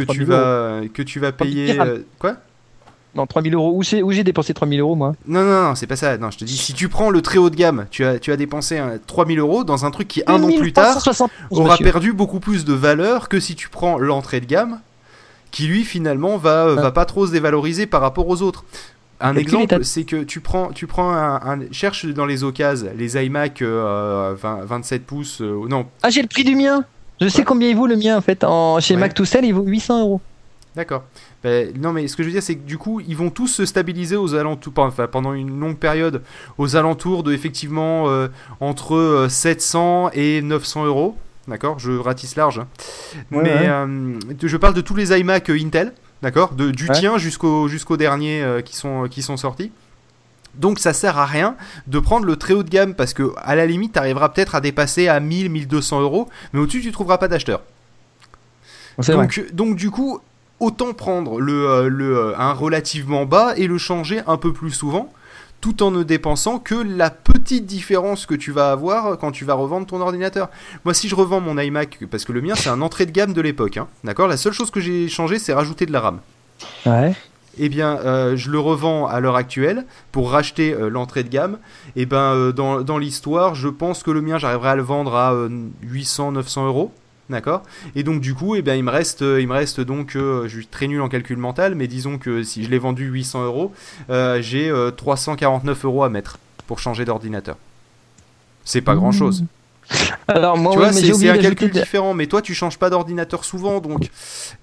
tu 0.00 0.04
3000 0.06 0.24
vas 0.26 0.80
que 0.92 1.02
tu 1.02 1.20
vas 1.20 1.32
3000 1.32 1.54
payer 1.76 1.80
quoi? 2.18 2.36
Non, 3.16 3.26
3000 3.26 3.54
euros. 3.54 3.72
Où 3.74 3.82
j'ai 3.82 4.02
où 4.02 4.12
j'ai 4.12 4.24
dépensé 4.24 4.52
3000 4.54 4.80
euros, 4.80 4.94
moi? 4.94 5.14
Non 5.26 5.42
non 5.42 5.62
non 5.68 5.74
c'est 5.74 5.86
pas 5.86 5.96
ça. 5.96 6.18
Non 6.18 6.30
je 6.30 6.38
te 6.38 6.44
dis 6.44 6.56
si 6.56 6.72
tu 6.74 6.88
prends 6.88 7.10
le 7.10 7.22
très 7.22 7.38
haut 7.38 7.50
de 7.50 7.56
gamme 7.56 7.86
tu 7.90 8.04
as 8.04 8.18
tu 8.18 8.30
as 8.32 8.36
dépensé 8.36 8.78
euh, 8.78 8.98
3000 9.06 9.38
euros 9.38 9.64
dans 9.64 9.84
un 9.84 9.90
truc 9.90 10.08
qui 10.08 10.22
un 10.26 10.42
an 10.42 10.46
plus 10.58 10.72
tard 10.72 10.96
1371, 10.96 11.58
aura 11.58 11.70
monsieur. 11.72 11.84
perdu 11.84 12.12
beaucoup 12.12 12.40
plus 12.40 12.64
de 12.64 12.74
valeur 12.74 13.28
que 13.28 13.40
si 13.40 13.54
tu 13.54 13.68
prends 13.68 13.98
l'entrée 13.98 14.40
de 14.40 14.46
gamme 14.46 14.80
qui 15.50 15.66
lui 15.66 15.84
finalement 15.84 16.36
va 16.36 16.66
euh, 16.66 16.74
va 16.74 16.90
pas 16.92 17.04
trop 17.06 17.26
se 17.26 17.32
dévaloriser 17.32 17.86
par 17.86 18.00
rapport 18.02 18.28
aux 18.28 18.42
autres. 18.42 18.64
Un 19.18 19.34
exemple, 19.36 19.82
c'est 19.82 20.04
que 20.04 20.24
tu 20.24 20.40
prends, 20.40 20.68
tu 20.72 20.86
prends 20.86 21.10
un, 21.14 21.36
un- 21.36 21.72
cherche 21.72 22.04
dans 22.04 22.26
les 22.26 22.44
occasions 22.44 22.88
les 22.94 23.16
iMac 23.24 23.62
euh, 23.62 24.34
20 24.38 24.58
27 24.66 25.06
pouces, 25.06 25.40
euh, 25.40 25.62
non, 25.70 25.86
Ah, 26.02 26.10
j'ai 26.10 26.20
le 26.20 26.28
prix 26.28 26.44
du 26.44 26.54
mien. 26.54 26.84
Je 27.22 27.28
sais 27.28 27.38
Ouais. 27.38 27.44
combien 27.46 27.70
il 27.70 27.76
vaut 27.76 27.86
le 27.86 27.96
mien 27.96 28.14
en 28.18 28.20
fait. 28.20 28.44
En, 28.44 28.78
chez 28.78 28.92
Ouais. 28.92 29.00
Mac 29.00 29.14
to 29.14 29.24
Sell, 29.24 29.46
il 29.46 29.54
vaut 29.54 29.62
800 29.62 30.00
euros. 30.02 30.20
D'accord. 30.76 31.02
Ben, 31.42 31.72
non, 31.76 31.92
mais 31.92 32.06
ce 32.06 32.14
que 32.16 32.22
je 32.22 32.28
veux 32.28 32.32
dire, 32.32 32.42
c'est 32.42 32.54
que 32.56 32.66
du 32.66 32.78
coup, 32.78 33.00
ils 33.00 33.16
vont 33.16 33.30
tous 33.30 33.48
se 33.48 33.64
stabiliser 33.64 34.16
aux 34.16 34.34
alentours, 34.34 34.72
enfin, 34.76 35.06
pendant 35.08 35.32
une 35.32 35.58
longue 35.58 35.78
période, 35.78 36.22
aux 36.58 36.76
alentours 36.76 37.22
de 37.24 37.32
effectivement 37.32 38.08
euh, 38.08 38.28
entre 38.60 38.94
euh, 38.94 39.28
700 39.28 40.10
et 40.12 40.42
900 40.42 40.84
euros. 40.84 41.16
D'accord, 41.48 41.78
je 41.78 41.92
ratisse 41.92 42.36
large. 42.36 42.58
hein. 42.60 42.68
Ouais, 43.32 43.42
mais 43.42 43.52
ouais. 43.54 43.68
euh, 43.68 44.12
je 44.42 44.56
parle 44.56 44.74
de 44.74 44.80
tous 44.80 44.94
les 44.96 45.18
iMac 45.18 45.48
euh, 45.50 45.58
Intel, 45.60 45.92
d'accord, 46.22 46.54
de 46.54 46.70
du 46.70 46.88
Ouais. 46.88 46.94
tien 46.98 47.18
jusqu'au 47.18 47.68
jusqu'au 47.68 47.96
dernier 47.96 48.42
euh, 48.42 48.60
qui 48.62 48.74
sont 48.76 49.06
qui 49.08 49.22
sont 49.22 49.36
sortis. 49.36 49.70
Donc 50.54 50.78
ça 50.78 50.92
sert 50.92 51.18
à 51.18 51.26
rien 51.26 51.54
de 51.86 51.98
prendre 52.00 52.24
le 52.26 52.34
très 52.36 52.54
haut 52.54 52.62
de 52.62 52.70
gamme 52.70 52.94
parce 52.94 53.12
que 53.12 53.32
à 53.36 53.54
la 53.54 53.66
limite 53.66 53.92
tu 53.92 53.98
arriveras 53.98 54.30
peut-être 54.30 54.54
à 54.54 54.60
dépasser 54.60 55.06
à 55.06 55.20
1000 55.20 55.50
1200 55.50 56.00
euros, 56.00 56.28
mais 56.52 56.58
au-dessus 56.60 56.80
tu 56.80 56.90
trouveras 56.92 57.18
pas 57.18 57.28
d'acheteur. 57.28 57.62
Donc, 59.06 59.44
donc 59.52 59.76
du 59.76 59.90
coup, 59.90 60.20
autant 60.60 60.92
prendre 60.92 61.40
le, 61.40 61.68
euh, 61.68 61.88
le, 61.88 62.16
euh, 62.16 62.38
un 62.38 62.52
relativement 62.52 63.26
bas 63.26 63.54
et 63.56 63.66
le 63.66 63.78
changer 63.78 64.20
un 64.26 64.36
peu 64.36 64.52
plus 64.52 64.70
souvent, 64.70 65.12
tout 65.60 65.82
en 65.82 65.90
ne 65.90 66.02
dépensant 66.02 66.58
que 66.58 66.74
la 66.74 67.10
petite 67.10 67.66
différence 67.66 68.26
que 68.26 68.34
tu 68.34 68.52
vas 68.52 68.70
avoir 68.70 69.18
quand 69.18 69.32
tu 69.32 69.44
vas 69.44 69.54
revendre 69.54 69.86
ton 69.86 70.00
ordinateur. 70.00 70.48
Moi, 70.84 70.94
si 70.94 71.08
je 71.08 71.14
revends 71.14 71.40
mon 71.40 71.58
iMac, 71.58 72.00
parce 72.10 72.24
que 72.24 72.32
le 72.32 72.40
mien 72.40 72.54
c'est 72.54 72.68
un 72.68 72.82
entrée 72.82 73.06
de 73.06 73.10
gamme 73.10 73.32
de 73.32 73.40
l'époque, 73.40 73.76
hein, 73.76 73.88
d'accord 74.04 74.28
La 74.28 74.36
seule 74.36 74.52
chose 74.52 74.70
que 74.70 74.80
j'ai 74.80 75.08
changé, 75.08 75.38
c'est 75.38 75.52
rajouter 75.52 75.86
de 75.86 75.92
la 75.92 76.00
RAM. 76.00 76.20
Ouais. 76.84 77.14
Eh 77.58 77.68
bien, 77.68 77.98
euh, 77.98 78.36
je 78.36 78.50
le 78.50 78.58
revends 78.58 79.06
à 79.06 79.20
l'heure 79.20 79.36
actuelle 79.36 79.86
pour 80.12 80.30
racheter 80.30 80.74
euh, 80.74 80.90
l'entrée 80.90 81.22
de 81.22 81.28
gamme. 81.28 81.58
Et 81.94 82.04
ben, 82.04 82.34
euh, 82.34 82.52
dans, 82.52 82.82
dans 82.82 82.98
l'histoire, 82.98 83.54
je 83.54 83.68
pense 83.68 84.02
que 84.02 84.10
le 84.10 84.20
mien, 84.20 84.38
j'arriverai 84.38 84.70
à 84.70 84.76
le 84.76 84.82
vendre 84.82 85.14
à 85.14 85.34
800-900 85.84 86.66
euros. 86.66 86.92
D'accord 87.28 87.62
Et 87.96 88.04
donc, 88.04 88.20
du 88.20 88.34
coup, 88.34 88.54
eh 88.54 88.62
bien, 88.62 88.74
il 88.76 88.84
me 88.84 88.90
reste, 88.90 89.22
euh, 89.22 89.40
il 89.40 89.48
me 89.48 89.52
reste 89.52 89.80
donc, 89.80 90.14
euh, 90.14 90.46
je 90.46 90.58
suis 90.58 90.66
très 90.66 90.86
nul 90.86 91.00
en 91.00 91.08
calcul 91.08 91.36
mental, 91.36 91.74
mais 91.74 91.88
disons 91.88 92.18
que 92.18 92.44
si 92.44 92.62
je 92.62 92.70
l'ai 92.70 92.78
vendu 92.78 93.06
800 93.06 93.44
euros, 93.44 93.72
euh, 94.10 94.40
j'ai 94.40 94.70
euh, 94.70 94.92
349 94.92 95.84
euros 95.84 96.04
à 96.04 96.08
mettre 96.08 96.38
pour 96.68 96.78
changer 96.78 97.04
d'ordinateur. 97.04 97.56
C'est 98.64 98.80
pas 98.80 98.94
grand 98.94 99.12
chose. 99.12 99.44
Alors 100.28 100.56
moi, 100.58 100.72
tu 100.72 100.78
vois, 100.78 100.92
c'est 100.92 101.28
un 101.28 101.38
calcul 101.38 101.70
de- 101.70 101.78
différent, 101.80 102.12
mais 102.14 102.26
toi 102.26 102.42
tu 102.42 102.54
changes 102.54 102.78
pas 102.78 102.90
d'ordinateur 102.90 103.44
souvent, 103.44 103.80
donc 103.80 104.08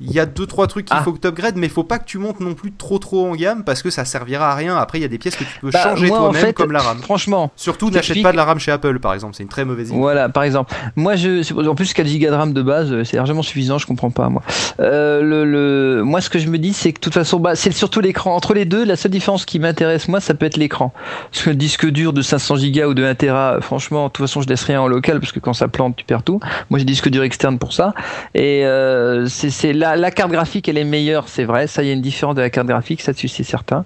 il 0.01 0.11
y 0.11 0.19
a 0.19 0.25
deux 0.25 0.45
trois 0.45 0.67
trucs 0.67 0.85
qu'il 0.87 0.97
Ah. 0.99 1.03
faut 1.03 1.13
que 1.13 1.19
tu 1.19 1.27
upgrades, 1.27 1.55
mais 1.55 1.69
faut 1.69 1.83
pas 1.83 1.99
que 1.99 2.05
tu 2.05 2.17
montes 2.17 2.39
non 2.39 2.53
plus 2.53 2.71
trop 2.73 2.99
trop 2.99 3.27
en 3.27 3.35
gamme 3.35 3.63
parce 3.63 3.81
que 3.81 3.89
ça 3.89 4.03
servira 4.05 4.51
à 4.51 4.55
rien. 4.55 4.75
Après, 4.77 4.99
il 4.99 5.01
y 5.01 5.05
a 5.05 5.07
des 5.07 5.17
pièces 5.17 5.35
que 5.35 5.43
tu 5.45 5.59
peux 5.61 5.69
Bah, 5.71 5.83
changer 5.83 6.11
en 6.11 6.17
toi-même, 6.17 6.41
fait, 6.41 6.53
comme 6.53 6.71
la 6.71 6.81
RAM. 6.81 6.97
Franchement, 6.99 7.51
Surtout, 7.55 7.89
n'achète 7.89 8.21
pas 8.21 8.31
de 8.31 8.37
la 8.37 8.45
RAM 8.45 8.59
chez 8.59 8.71
Apple, 8.71 8.99
par 8.99 9.13
exemple, 9.13 9.35
c'est 9.35 9.43
une 9.43 9.49
très 9.49 9.63
mauvaise 9.65 9.89
idée. 9.89 9.97
Voilà, 9.97 10.27
par 10.29 10.43
exemple. 10.43 10.73
Moi, 10.95 11.15
je, 11.15 11.53
en 11.67 11.75
plus, 11.75 11.93
4 11.93 12.07
Go 12.07 12.25
de 12.27 12.31
RAM 12.35 12.53
de 12.53 12.61
base, 12.61 12.91
euh, 12.91 13.03
c'est 13.03 13.15
largement 13.17 13.41
suffisant, 13.43 13.77
je 13.77 13.87
comprends 13.87 14.11
pas, 14.11 14.29
moi. 14.29 14.41
Euh, 14.79 15.21
le, 15.21 15.45
le, 15.45 15.92
moi, 16.03 16.21
ce 16.21 16.29
que 16.29 16.39
je 16.39 16.47
me 16.47 16.57
dis, 16.57 16.73
c'est 16.73 16.91
que 16.91 16.99
de 16.99 17.03
toute 17.03 17.13
façon, 17.13 17.39
bah, 17.39 17.55
c'est 17.55 17.71
surtout 17.71 18.01
l'écran. 18.01 18.35
Entre 18.35 18.53
les 18.53 18.65
deux, 18.65 18.83
la 18.83 18.95
seule 18.95 19.11
différence 19.11 19.45
qui 19.45 19.59
m'intéresse, 19.59 20.07
moi, 20.07 20.19
ça 20.19 20.33
peut 20.33 20.45
être 20.45 20.57
l'écran. 20.57 20.93
Parce 21.31 21.43
que 21.43 21.49
disque 21.49 21.89
dur 21.89 22.13
de 22.13 22.21
500 22.21 22.55
Go 22.73 22.89
ou 22.89 22.93
de 22.93 23.03
1 23.03 23.15
Tera, 23.15 23.57
franchement, 23.61 24.07
de 24.07 24.11
toute 24.11 24.25
façon, 24.25 24.41
je 24.41 24.47
laisse 24.47 24.63
rien 24.63 24.81
en 24.81 24.87
local. 24.87 25.19
parce 25.19 25.31
que 25.31 25.39
quand 25.39 25.53
ça 25.53 25.67
plante, 25.67 25.95
tu 25.95 26.05
perds 26.05 26.23
tout. 26.23 26.39
Moi, 26.69 26.79
j'ai 26.79 26.85
disque 26.85 27.09
dur 27.09 27.23
externe 27.23 27.57
pour 27.57 27.73
ça. 27.73 27.93
Et 28.35 28.65
euh, 28.65 29.27
c'est 29.27 29.73
la, 29.73 29.95
la 29.95 30.11
carte 30.11 30.31
graphique, 30.31 30.67
elle 30.69 30.77
est 30.77 30.83
meilleure, 30.83 31.27
c'est 31.27 31.45
vrai. 31.45 31.67
Ça, 31.67 31.83
il 31.83 31.87
y 31.87 31.89
a 31.89 31.93
une 31.93 32.01
différence 32.01 32.35
de 32.35 32.41
la 32.41 32.49
carte 32.49 32.67
graphique, 32.67 33.01
ça 33.01 33.13
dessus 33.13 33.27
c'est 33.27 33.43
certain. 33.43 33.85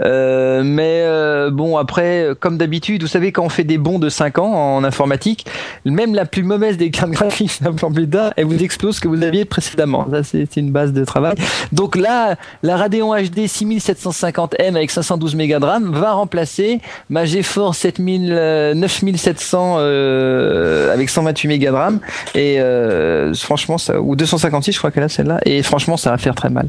Euh, 0.00 0.62
mais 0.64 1.02
euh, 1.02 1.50
bon, 1.50 1.76
après, 1.76 2.28
comme 2.40 2.58
d'habitude, 2.58 3.02
vous 3.02 3.08
savez, 3.08 3.32
quand 3.32 3.44
on 3.44 3.48
fait 3.48 3.64
des 3.64 3.78
bons 3.78 3.98
de 3.98 4.08
5 4.08 4.38
ans 4.38 4.76
en 4.76 4.84
informatique, 4.84 5.46
même 5.84 6.14
la 6.14 6.24
plus 6.24 6.42
mauvaise 6.42 6.76
des 6.76 6.90
cartes 6.90 7.10
graphiques, 7.12 7.50
simplement 7.50 7.92
plus 7.92 8.08
tard, 8.08 8.32
elle 8.36 8.46
vous 8.46 8.62
explose 8.62 8.96
ce 8.96 9.00
que 9.00 9.08
vous 9.08 9.22
aviez 9.22 9.44
précédemment. 9.44 10.06
Ça, 10.10 10.22
c'est 10.22 10.56
une 10.56 10.72
base 10.72 10.92
de 10.92 11.04
travail. 11.04 11.34
Donc 11.72 11.96
là, 11.96 12.36
la 12.62 12.76
Radeon 12.76 13.14
HD 13.14 13.46
6750M 13.46 14.76
avec 14.76 14.90
512 14.90 15.34
mégas 15.34 15.58
de 15.60 15.64
RAM 15.64 15.92
va 15.92 16.12
remplacer 16.12 16.80
ma 17.10 17.24
GeForce 17.24 17.78
7000, 17.78 18.30
euh, 18.32 18.74
9700 18.74 19.76
euh, 19.78 20.92
avec 20.92 21.08
128 21.10 21.48
mégas 21.48 21.70
de 21.70 21.76
RAM. 21.76 22.00
Et 22.34 22.60
euh, 22.60 23.32
franchement, 23.34 23.78
ça, 23.78 24.00
ou 24.00 24.16
256, 24.16 24.72
je 24.72 24.78
crois 24.78 24.90
qu'elle 24.90 25.02
a 25.04 25.08
celle-là. 25.08 25.40
Et 25.44 25.62
franchement, 25.62 25.96
ça 25.96 26.10
va 26.10 26.18
faire 26.18 26.34
très 26.34 26.50
mal. 26.50 26.68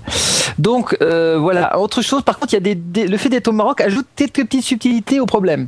Donc 0.58 0.98
euh, 1.02 1.38
voilà. 1.40 1.80
Autre 1.80 2.02
chose, 2.02 2.22
par 2.24 2.38
contre, 2.40 2.54
il 2.54 2.56
y 2.56 2.58
a 2.58 2.62
des, 2.62 2.76
des- 2.76 3.08
le 3.08 3.18
fait 3.18 3.30
d'être 3.30 3.48
au 3.48 3.52
Maroc 3.54 3.82
ajoute 3.82 4.06
quelques 4.16 4.44
petites 4.46 4.64
subtilités 4.64 5.20
au 5.20 5.26
problème. 5.26 5.68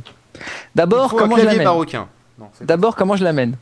D'abord, 0.74 1.14
un 1.14 1.18
comment 1.18 1.36
je 1.36 1.42
l'amène 1.46 1.66
D'abord, 2.66 2.96
comment 2.96 3.16
je 3.16 3.24
l'amène 3.24 3.54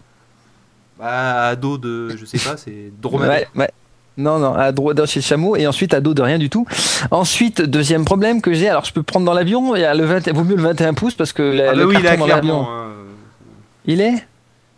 Bah, 0.99 1.49
à 1.49 1.57
dos 1.57 1.79
de, 1.79 2.17
je 2.17 2.25
sais 2.25 2.39
pas, 2.39 2.57
c'est 2.57 2.93
dromadaire. 3.01 3.47
Ouais, 3.55 3.61
ouais. 3.63 3.71
Non, 4.17 4.39
non, 4.39 4.55
à 4.55 4.71
droite 4.71 5.05
chez 5.07 5.21
Chameau 5.21 5.57
et 5.57 5.67
ensuite 5.67 5.93
à 5.93 6.01
dos 6.01 6.15
de 6.15 6.23
rien 6.23 6.39
du 6.39 6.49
tout. 6.49 6.67
Ensuite, 7.11 7.63
deuxième 7.63 8.05
problème 8.05 8.41
que 8.43 8.53
j'ai, 8.53 8.69
alors 8.69 8.85
je 8.85 8.93
peux 8.93 9.03
prendre 9.03 9.27
dans 9.27 9.33
l'avion, 9.35 9.75
il 9.75 9.83
y 9.83 9.85
a 9.85 9.93
le 9.95 10.05
20, 10.05 10.33
vaut 10.33 10.45
mieux 10.45 10.55
le 10.57 10.63
21 10.63 10.95
pouces 10.95 11.15
parce 11.15 11.33
que 11.33 11.43
la- 11.43 11.71
Ah 11.71 11.75
le 11.75 11.83
bah 11.85 11.89
oui, 11.89 11.95
là, 11.97 12.01
carton 12.11 12.19
dans 12.21 12.27
l'avion, 12.27 12.63
hein. 12.63 12.85
il 13.87 14.01
est? 14.01 14.15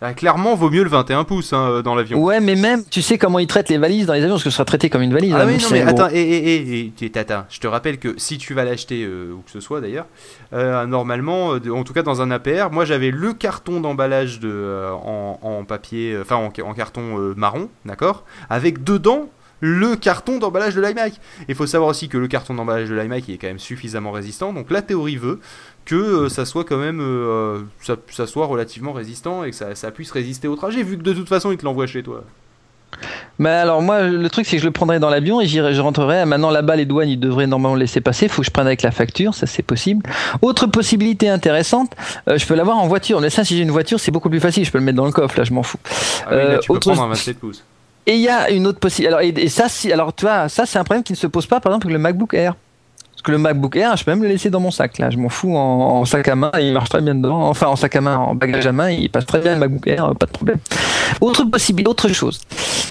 Là, 0.07 0.15
clairement, 0.15 0.55
vaut 0.55 0.71
mieux 0.71 0.85
le 0.85 0.89
21 0.89 1.25
pouces 1.25 1.53
hein, 1.53 1.83
dans 1.83 1.97
l'avion. 1.97 2.23
Ouais, 2.23 2.39
mais 2.39 2.55
même, 2.55 2.85
tu 2.89 3.03
sais 3.03 3.19
comment 3.19 3.41
ils 3.41 3.49
traitent 3.49 3.69
les 3.69 3.79
valises 3.79 4.07
dans 4.07 4.13
les 4.13 4.21
avions, 4.23 4.35
parce 4.35 4.45
que 4.45 4.51
ce 4.51 4.55
sera 4.57 4.65
traité 4.65 4.89
comme 4.89 5.03
une 5.03 5.13
valise. 5.13 5.35
Ah 5.35 5.45
non, 5.45 5.53
mais 5.73 5.83
attends, 5.83 6.09
et, 6.13 6.21
et, 6.21 6.79
et, 6.81 6.93
et, 7.01 7.11
tata, 7.11 7.47
je 7.51 7.59
te 7.59 7.67
rappelle 7.67 7.99
que 7.99 8.15
si 8.17 8.39
tu 8.39 8.55
vas 8.55 8.65
l'acheter, 8.65 9.03
euh, 9.03 9.33
ou 9.33 9.43
que 9.43 9.51
ce 9.51 9.59
soit 9.59 9.81
d'ailleurs, 9.81 10.07
euh, 10.53 10.87
normalement, 10.87 11.55
euh, 11.55 11.71
en 11.73 11.83
tout 11.83 11.93
cas 11.93 12.03
dans 12.03 12.23
un 12.23 12.31
APR, 12.31 12.71
moi 12.71 12.85
j'avais 12.85 13.11
le 13.11 13.33
carton 13.33 13.81
d'emballage 13.81 14.39
de, 14.39 14.49
euh, 14.49 14.93
en, 14.93 15.41
en 15.43 15.65
papier, 15.65 16.13
euh, 16.13 16.23
enfin 16.23 16.37
en, 16.37 16.53
en 16.65 16.75
carton 16.75 17.19
euh, 17.19 17.35
marron, 17.37 17.69
d'accord 17.85 18.25
Avec 18.49 18.85
dedans 18.85 19.29
le 19.61 19.97
carton 19.97 20.39
d'emballage 20.39 20.75
de 20.75 20.81
l'iMac. 20.81 21.15
Il 21.49 21.55
faut 21.55 21.67
savoir 21.67 21.91
aussi 21.91 22.09
que 22.09 22.19
le 22.19 22.29
carton 22.29 22.55
d'emballage 22.55 22.89
de 22.89 22.95
l'iMac 22.95 23.29
est 23.29 23.39
quand 23.39 23.47
même 23.49 23.59
suffisamment 23.59 24.13
résistant, 24.13 24.53
donc 24.53 24.71
la 24.71 24.83
théorie 24.83 25.17
veut 25.17 25.41
que 25.85 25.95
euh, 25.95 26.29
ça 26.29 26.45
soit 26.45 26.65
quand 26.65 26.79
même 26.79 27.01
euh, 27.01 27.61
ça, 27.83 27.97
ça 28.11 28.27
soit 28.27 28.47
relativement 28.47 28.93
résistant 28.93 29.45
et 29.45 29.51
que 29.51 29.57
ça, 29.57 29.75
ça 29.75 29.91
puisse 29.91 30.11
résister 30.11 30.49
au 30.49 30.57
trajet, 30.57 30.83
vu 30.83 30.99
que 30.99 31.03
de 31.03 31.13
toute 31.13 31.29
façon 31.29 31.53
il 31.53 31.57
te 31.59 31.65
l'envoie 31.65 31.87
chez 31.87 32.03
toi. 32.03 32.25
Mais 33.39 33.51
alors 33.51 33.83
moi, 33.83 34.03
le 34.05 34.31
truc 34.31 34.47
c'est 34.47 34.57
que 34.57 34.63
je 34.63 34.67
le 34.67 34.73
prendrai 34.73 34.99
dans 34.99 35.11
l'avion 35.11 35.41
et 35.41 35.47
j'irai, 35.47 35.75
je 35.75 35.81
rentrerai. 35.81 36.25
Maintenant 36.25 36.51
là-bas, 36.51 36.77
les 36.77 36.87
douanes, 36.87 37.09
ils 37.09 37.21
devraient 37.21 37.47
normalement 37.47 37.75
le 37.75 37.81
laisser 37.81 38.01
passer. 38.01 38.29
Faut 38.29 38.41
que 38.43 38.47
je 38.47 38.51
prenne 38.51 38.67
avec 38.67 38.81
la 38.83 38.91
facture, 38.91 39.35
ça 39.35 39.47
c'est 39.47 39.63
possible. 39.63 40.09
Autre 40.41 40.67
possibilité 40.67 41.29
intéressante, 41.29 41.93
euh, 42.29 42.39
je 42.39 42.47
peux 42.47 42.55
l'avoir 42.55 42.79
en 42.79 42.87
voiture. 42.87 43.21
Mais 43.21 43.29
ça, 43.29 43.45
si 43.45 43.57
j'ai 43.57 43.63
une 43.65 43.71
voiture, 43.71 44.01
c'est 44.01 44.13
beaucoup 44.13 44.31
plus 44.31 44.41
facile. 44.41 44.65
Je 44.65 44.71
peux 44.71 44.79
le 44.79 44.85
mettre 44.85 44.97
dans 44.97 45.05
le 45.05 45.13
coffre. 45.13 45.37
Là, 45.37 45.45
je 45.45 45.53
m'en 45.53 45.63
fous. 45.63 45.79
Ah 46.27 46.29
oui, 46.31 46.37
là 46.37 46.59
tu 46.59 46.69
peux 46.69 46.75
autre- 46.75 46.91
prendre 46.91 47.03
un 47.03 47.09
27 47.09 47.39
pouces. 47.39 47.63
Et 48.07 48.15
il 48.15 48.21
y 48.21 48.29
a 48.29 48.51
une 48.51 48.67
autre 48.67 48.79
possibilité. 48.79 49.09
Alors, 49.09 49.21
et, 49.21 49.29
et 49.29 49.49
ça, 49.49 49.69
si, 49.69 49.93
alors 49.93 50.15
tu 50.15 50.25
vois, 50.25 50.49
ça 50.49 50.65
c'est 50.65 50.79
un 50.79 50.85
problème 50.85 51.03
qui 51.03 51.13
ne 51.13 51.17
se 51.17 51.27
pose 51.27 51.47
pas, 51.47 51.61
par 51.61 51.73
exemple, 51.73 51.87
avec 51.87 51.95
le 51.95 51.99
MacBook 51.99 52.35
Air. 52.35 52.55
Que 53.27 53.33
le 53.33 53.39
MacBook 53.39 53.75
Air, 53.75 53.97
je 53.97 54.05
peux 54.05 54.13
même 54.13 54.23
le 54.23 54.29
laisser 54.29 54.51
dans 54.51 54.61
mon 54.61 54.71
sac. 54.71 54.99
Là, 54.99 55.11
je 55.11 55.17
m'en 55.17 55.29
fous 55.29 55.57
en, 55.57 56.05
sac 56.05 56.29
à 56.29 56.37
main, 56.37 56.53
il 56.61 56.73
marche 56.73 56.91
très 56.91 57.01
bien 57.01 57.17
dedans. 57.17 57.49
Enfin, 57.49 57.67
en 57.67 57.75
sac 57.75 57.97
à 57.97 58.01
main, 58.01 58.17
en 58.17 58.37
bagage 58.37 58.69
à 58.69 58.71
main, 58.71 58.89
il 58.89 59.11
passe 59.11 59.27
très 59.27 59.41
bien 59.41 59.55
le 59.55 59.59
MacBook 59.59 59.85
Air, 59.89 60.15
pas 60.15 60.27
de 60.27 60.31
problème. 60.31 60.59
Autre 61.21 61.43
possibilité, 61.43 61.91
autre 61.91 62.07
chose. 62.07 62.41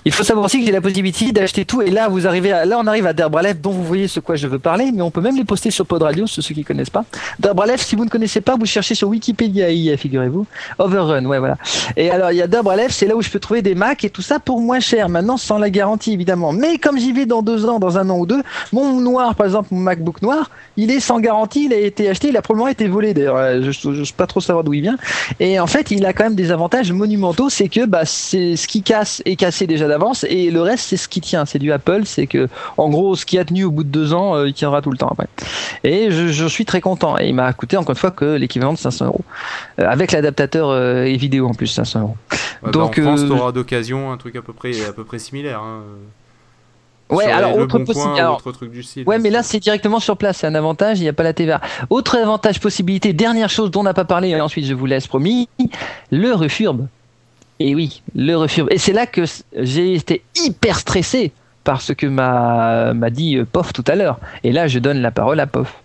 Il 0.04 0.12
faut 0.12 0.24
savoir 0.24 0.46
aussi 0.46 0.60
que 0.60 0.66
j'ai 0.66 0.74
la 0.74 0.82
possibilité 0.82 1.32
d'acheter 1.32 1.64
tout. 1.64 1.82
Et 1.82 1.90
là, 1.90 2.10
vous 2.10 2.28
arrivez, 2.28 2.50
là, 2.50 2.78
on 2.78 2.86
arrive 2.86 3.08
à 3.08 3.14
Derbralev, 3.14 3.62
dont 3.62 3.72
vous 3.72 3.84
voyez 3.84 4.10
ce 4.10 4.20
quoi 4.20 4.36
je 4.36 4.48
veux 4.48 4.60
parler, 4.60 4.92
mais 4.94 5.02
on 5.02 5.10
peut 5.10 5.22
même 5.22 5.38
les 5.38 5.46
poster 5.46 5.72
sur 5.72 5.86
Pod 5.86 6.02
Radio, 6.02 6.28
ceux 6.28 6.42
qui 6.42 6.66
connaissent 6.66 6.90
pas. 6.90 7.06
Derbralev, 7.40 7.82
si 7.82 7.96
vous 7.96 8.04
ne 8.04 8.10
connaissez 8.10 8.42
pas, 8.42 8.58
vous 8.58 8.66
cherchez 8.66 8.94
sur 8.94 9.08
Wikipédia, 9.08 9.68
figurez-vous. 9.96 10.46
Overrun, 10.80 11.26
ouais, 11.26 11.40
voilà. 11.40 11.58
Et 11.96 12.12
alors, 12.12 12.32
il 12.32 12.38
y 12.38 12.42
a 12.42 12.48
Derbralev, 12.48 12.92
c'est 12.92 13.08
là 13.08 13.16
où 13.16 13.22
je 13.22 13.30
peux 13.30 13.40
trouver 13.40 13.62
des 13.62 13.74
Macs 13.74 14.04
et 14.04 14.10
tout 14.10 14.22
ça 14.22 14.40
pour 14.40 14.60
moins 14.60 14.82
cher. 14.82 15.08
Maintenant, 15.08 15.38
sans 15.38 15.58
la 15.58 15.70
garantie, 15.70 16.12
évidemment. 16.12 16.52
Mais 16.52 16.78
comme 16.78 17.00
j'y 17.00 17.14
vais 17.14 17.26
dans 17.26 17.42
deux 17.42 17.66
ans, 17.66 17.80
dans 17.80 17.98
un 17.98 18.10
an 18.10 18.18
ou 18.18 18.26
deux, 18.26 18.44
mon 18.74 19.00
noir, 19.00 19.34
par 19.36 19.46
exemple, 19.46 19.70
mon 19.72 19.80
MacBook 19.80 20.22
noir, 20.26 20.50
il 20.78 20.92
est 20.92 21.00
sans 21.00 21.20
garantie, 21.20 21.66
il 21.66 21.74
a 21.74 21.78
été 21.78 22.10
acheté, 22.10 22.30
il 22.30 22.38
a 22.38 22.42
probablement 22.42 22.68
été 22.68 22.88
volé 22.88 23.14
d'ailleurs. 23.14 23.38
Euh, 23.38 23.62
Je 23.72 23.90
ne 23.90 24.04
sais 24.04 24.14
pas 24.16 24.28
trop 24.28 24.42
savoir 24.42 24.64
d'où 24.64 24.74
il 24.74 24.82
vient. 24.82 24.98
Et 25.40 25.60
en 25.60 25.68
fait, 25.68 25.92
il 25.92 26.06
a 26.06 26.14
quand 26.14 26.26
même 26.26 26.36
des 26.36 26.52
avantages 26.52 26.92
monumentaux, 26.92 27.50
c'est 27.50 27.70
que 27.70 27.86
bah, 27.86 28.06
c'est 28.06 28.56
ce 28.56 28.68
qui 28.68 28.82
casse 28.82 29.22
est 29.26 29.36
cassé 29.36 29.68
déjà 29.68 29.88
d'avance 29.88 30.26
et 30.30 30.52
le 30.52 30.62
reste 30.62 30.86
c'est 30.90 30.98
ce 30.98 31.08
qui 31.08 31.22
tient. 31.22 31.46
C'est 31.46 31.60
du 31.60 31.72
Apple, 31.72 32.02
c'est 32.06 32.28
que 32.28 32.48
en 32.78 32.90
gros 32.90 33.16
ce 33.16 33.26
qui 33.26 33.38
a 33.40 33.46
tenu 33.46 33.64
au 33.64 33.72
bout 33.72 33.84
de 33.84 33.90
deux 33.90 34.14
ans, 34.14 34.36
euh, 34.36 34.48
il 34.48 34.54
tiendra 34.54 34.82
tout 34.82 34.92
le 34.92 34.98
temps 34.98 35.10
après. 35.12 35.28
Et 35.84 36.12
je, 36.12 36.28
je 36.28 36.46
suis 36.48 36.66
très 36.66 36.82
content. 36.82 37.18
Et 37.20 37.28
il 37.28 37.36
m'a 37.36 37.54
coûté 37.54 37.78
encore 37.78 37.92
une 37.94 38.00
fois 38.00 38.12
que 38.12 38.26
l'équivalent 38.36 38.74
de 38.74 38.78
500 38.78 39.06
euros 39.06 39.22
Euh, 39.80 39.88
avec 39.88 40.12
l'adaptateur 40.12 40.70
euh, 40.70 41.04
et 41.04 41.18
vidéo 41.18 41.48
en 41.48 41.54
plus 41.54 41.68
500 41.68 42.00
euros. 42.02 42.18
Ouais, 42.64 42.72
Donc, 42.72 43.00
bah, 43.00 43.08
en 43.12 43.18
France, 43.18 43.28
t'auras 43.28 43.52
d'occasion 43.52 44.12
un 44.12 44.18
truc 44.18 44.36
à 44.36 44.42
peu 44.42 44.54
près, 44.54 44.72
à 44.86 44.94
peu 44.94 45.04
près 45.04 45.20
similaire. 45.20 45.60
Hein. 45.60 45.82
Ouais, 47.10 47.26
Sur 47.26 47.36
alors 47.36 47.56
autre 47.58 47.78
Bon 47.78 47.86
Coin, 47.86 47.94
possibilité. 47.94 48.20
alors, 48.22 48.38
autre 48.38 48.52
truc 48.52 48.72
du 48.72 48.82
style. 48.82 49.04
Ouais, 49.08 49.20
mais 49.20 49.30
là 49.30 49.44
c'est 49.44 49.60
directement 49.60 50.00
sur 50.00 50.18
place, 50.18 50.38
c'est 50.38 50.48
un 50.48 50.56
avantage, 50.56 51.00
il 51.00 51.04
n'y 51.04 51.10
a 51.10 51.14
pas 51.14 51.22
la 51.24 51.34
TVA. 51.34 51.62
Autre 51.92 52.18
avantage, 52.18 52.60
possibilité, 52.60 53.14
dernière 53.14 53.50
chose 53.50 53.70
dont 53.70 53.82
on 53.82 53.84
n'a 53.84 53.94
pas 53.94 54.06
parlé, 54.06 54.30
et 54.30 54.42
ensuite 54.42 54.66
je 54.66 54.74
vous 54.74 54.88
laisse 54.88 55.06
promis, 55.08 55.48
le 56.12 56.32
refurb. 56.34 56.88
Et 57.60 57.76
oui, 57.76 58.02
le 58.16 58.36
refurb. 58.36 58.68
Et 58.72 58.78
c'est 58.80 58.92
là 58.92 59.06
que 59.06 59.22
j'ai 59.56 59.94
été 59.94 60.24
hyper 60.44 60.80
stressé 60.80 61.32
par 61.64 61.82
ce 61.82 61.94
que 61.94 62.06
m'a 62.08 62.94
m'a 62.94 63.10
dit 63.10 63.38
euh, 63.38 63.46
Pof 63.50 63.72
tout 63.72 63.84
à 63.88 63.96
l'heure. 63.96 64.20
Et 64.44 64.52
là 64.52 64.68
je 64.68 64.80
donne 64.80 65.00
la 65.02 65.12
parole 65.12 65.40
à 65.40 65.48
Pof. 65.48 65.76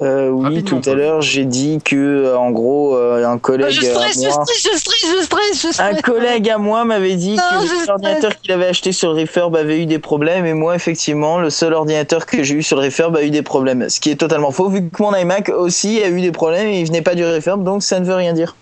Euh, 0.00 0.28
oui, 0.28 0.44
Rapidement, 0.44 0.80
tout 0.80 0.90
à 0.90 0.94
l'heure, 0.94 1.22
j'ai 1.22 1.44
dit 1.44 1.78
que, 1.84 1.96
euh, 1.96 2.38
en 2.38 2.50
gros, 2.50 2.96
euh, 2.96 3.26
un 3.26 3.38
collègue 3.38 3.66
Ah, 3.68 3.72
je 3.72 3.80
stresse, 3.80 4.18
à 4.18 4.20
je 4.20 4.34
moi, 4.34 4.44
stresse, 4.44 4.68
je 4.72 4.78
stresse, 4.78 5.06
je 5.16 5.24
stresse, 5.24 5.62
je 5.62 5.72
stresse. 5.72 5.80
un 5.80 6.00
collègue 6.00 6.48
à 6.50 6.58
moi 6.58 6.84
m'avait 6.84 7.16
dit 7.16 7.36
Non, 7.36 7.42
que 7.60 7.66
je 7.66 7.72
le 7.72 7.78
seul 7.80 7.90
ordinateur 7.90 8.40
qu'il 8.40 8.52
avait 8.52 8.66
acheté 8.66 8.92
sur 8.92 9.12
le 9.12 9.20
Refurb 9.20 9.56
avait 9.56 9.80
eu 9.82 9.86
des 9.86 9.98
problèmes, 9.98 10.46
et 10.46 10.54
moi, 10.54 10.74
effectivement, 10.74 11.38
le 11.38 11.50
seul 11.50 11.74
ordinateur 11.74 12.26
que 12.26 12.42
j'ai 12.42 12.54
eu 12.54 12.62
sur 12.62 12.76
le 12.76 12.84
Refurb 12.84 13.16
a 13.16 13.22
eu 13.22 13.30
des 13.30 13.42
problèmes. 13.42 13.88
Ce 13.88 14.00
qui 14.00 14.10
est 14.10 14.16
totalement 14.16 14.50
faux, 14.50 14.68
vu 14.68 14.88
que 14.88 15.02
mon 15.02 15.14
iMac 15.14 15.48
aussi 15.48 16.02
a 16.02 16.08
eu 16.08 16.20
des 16.20 16.32
problèmes 16.32 16.68
et 16.68 16.80
il 16.80 16.86
venait 16.86 17.02
pas 17.02 17.14
du 17.14 17.24
Refurb, 17.24 17.64
donc 17.64 17.82
ça 17.82 18.00
ne 18.00 18.04
veut 18.04 18.14
rien 18.14 18.32
dire. 18.32 18.54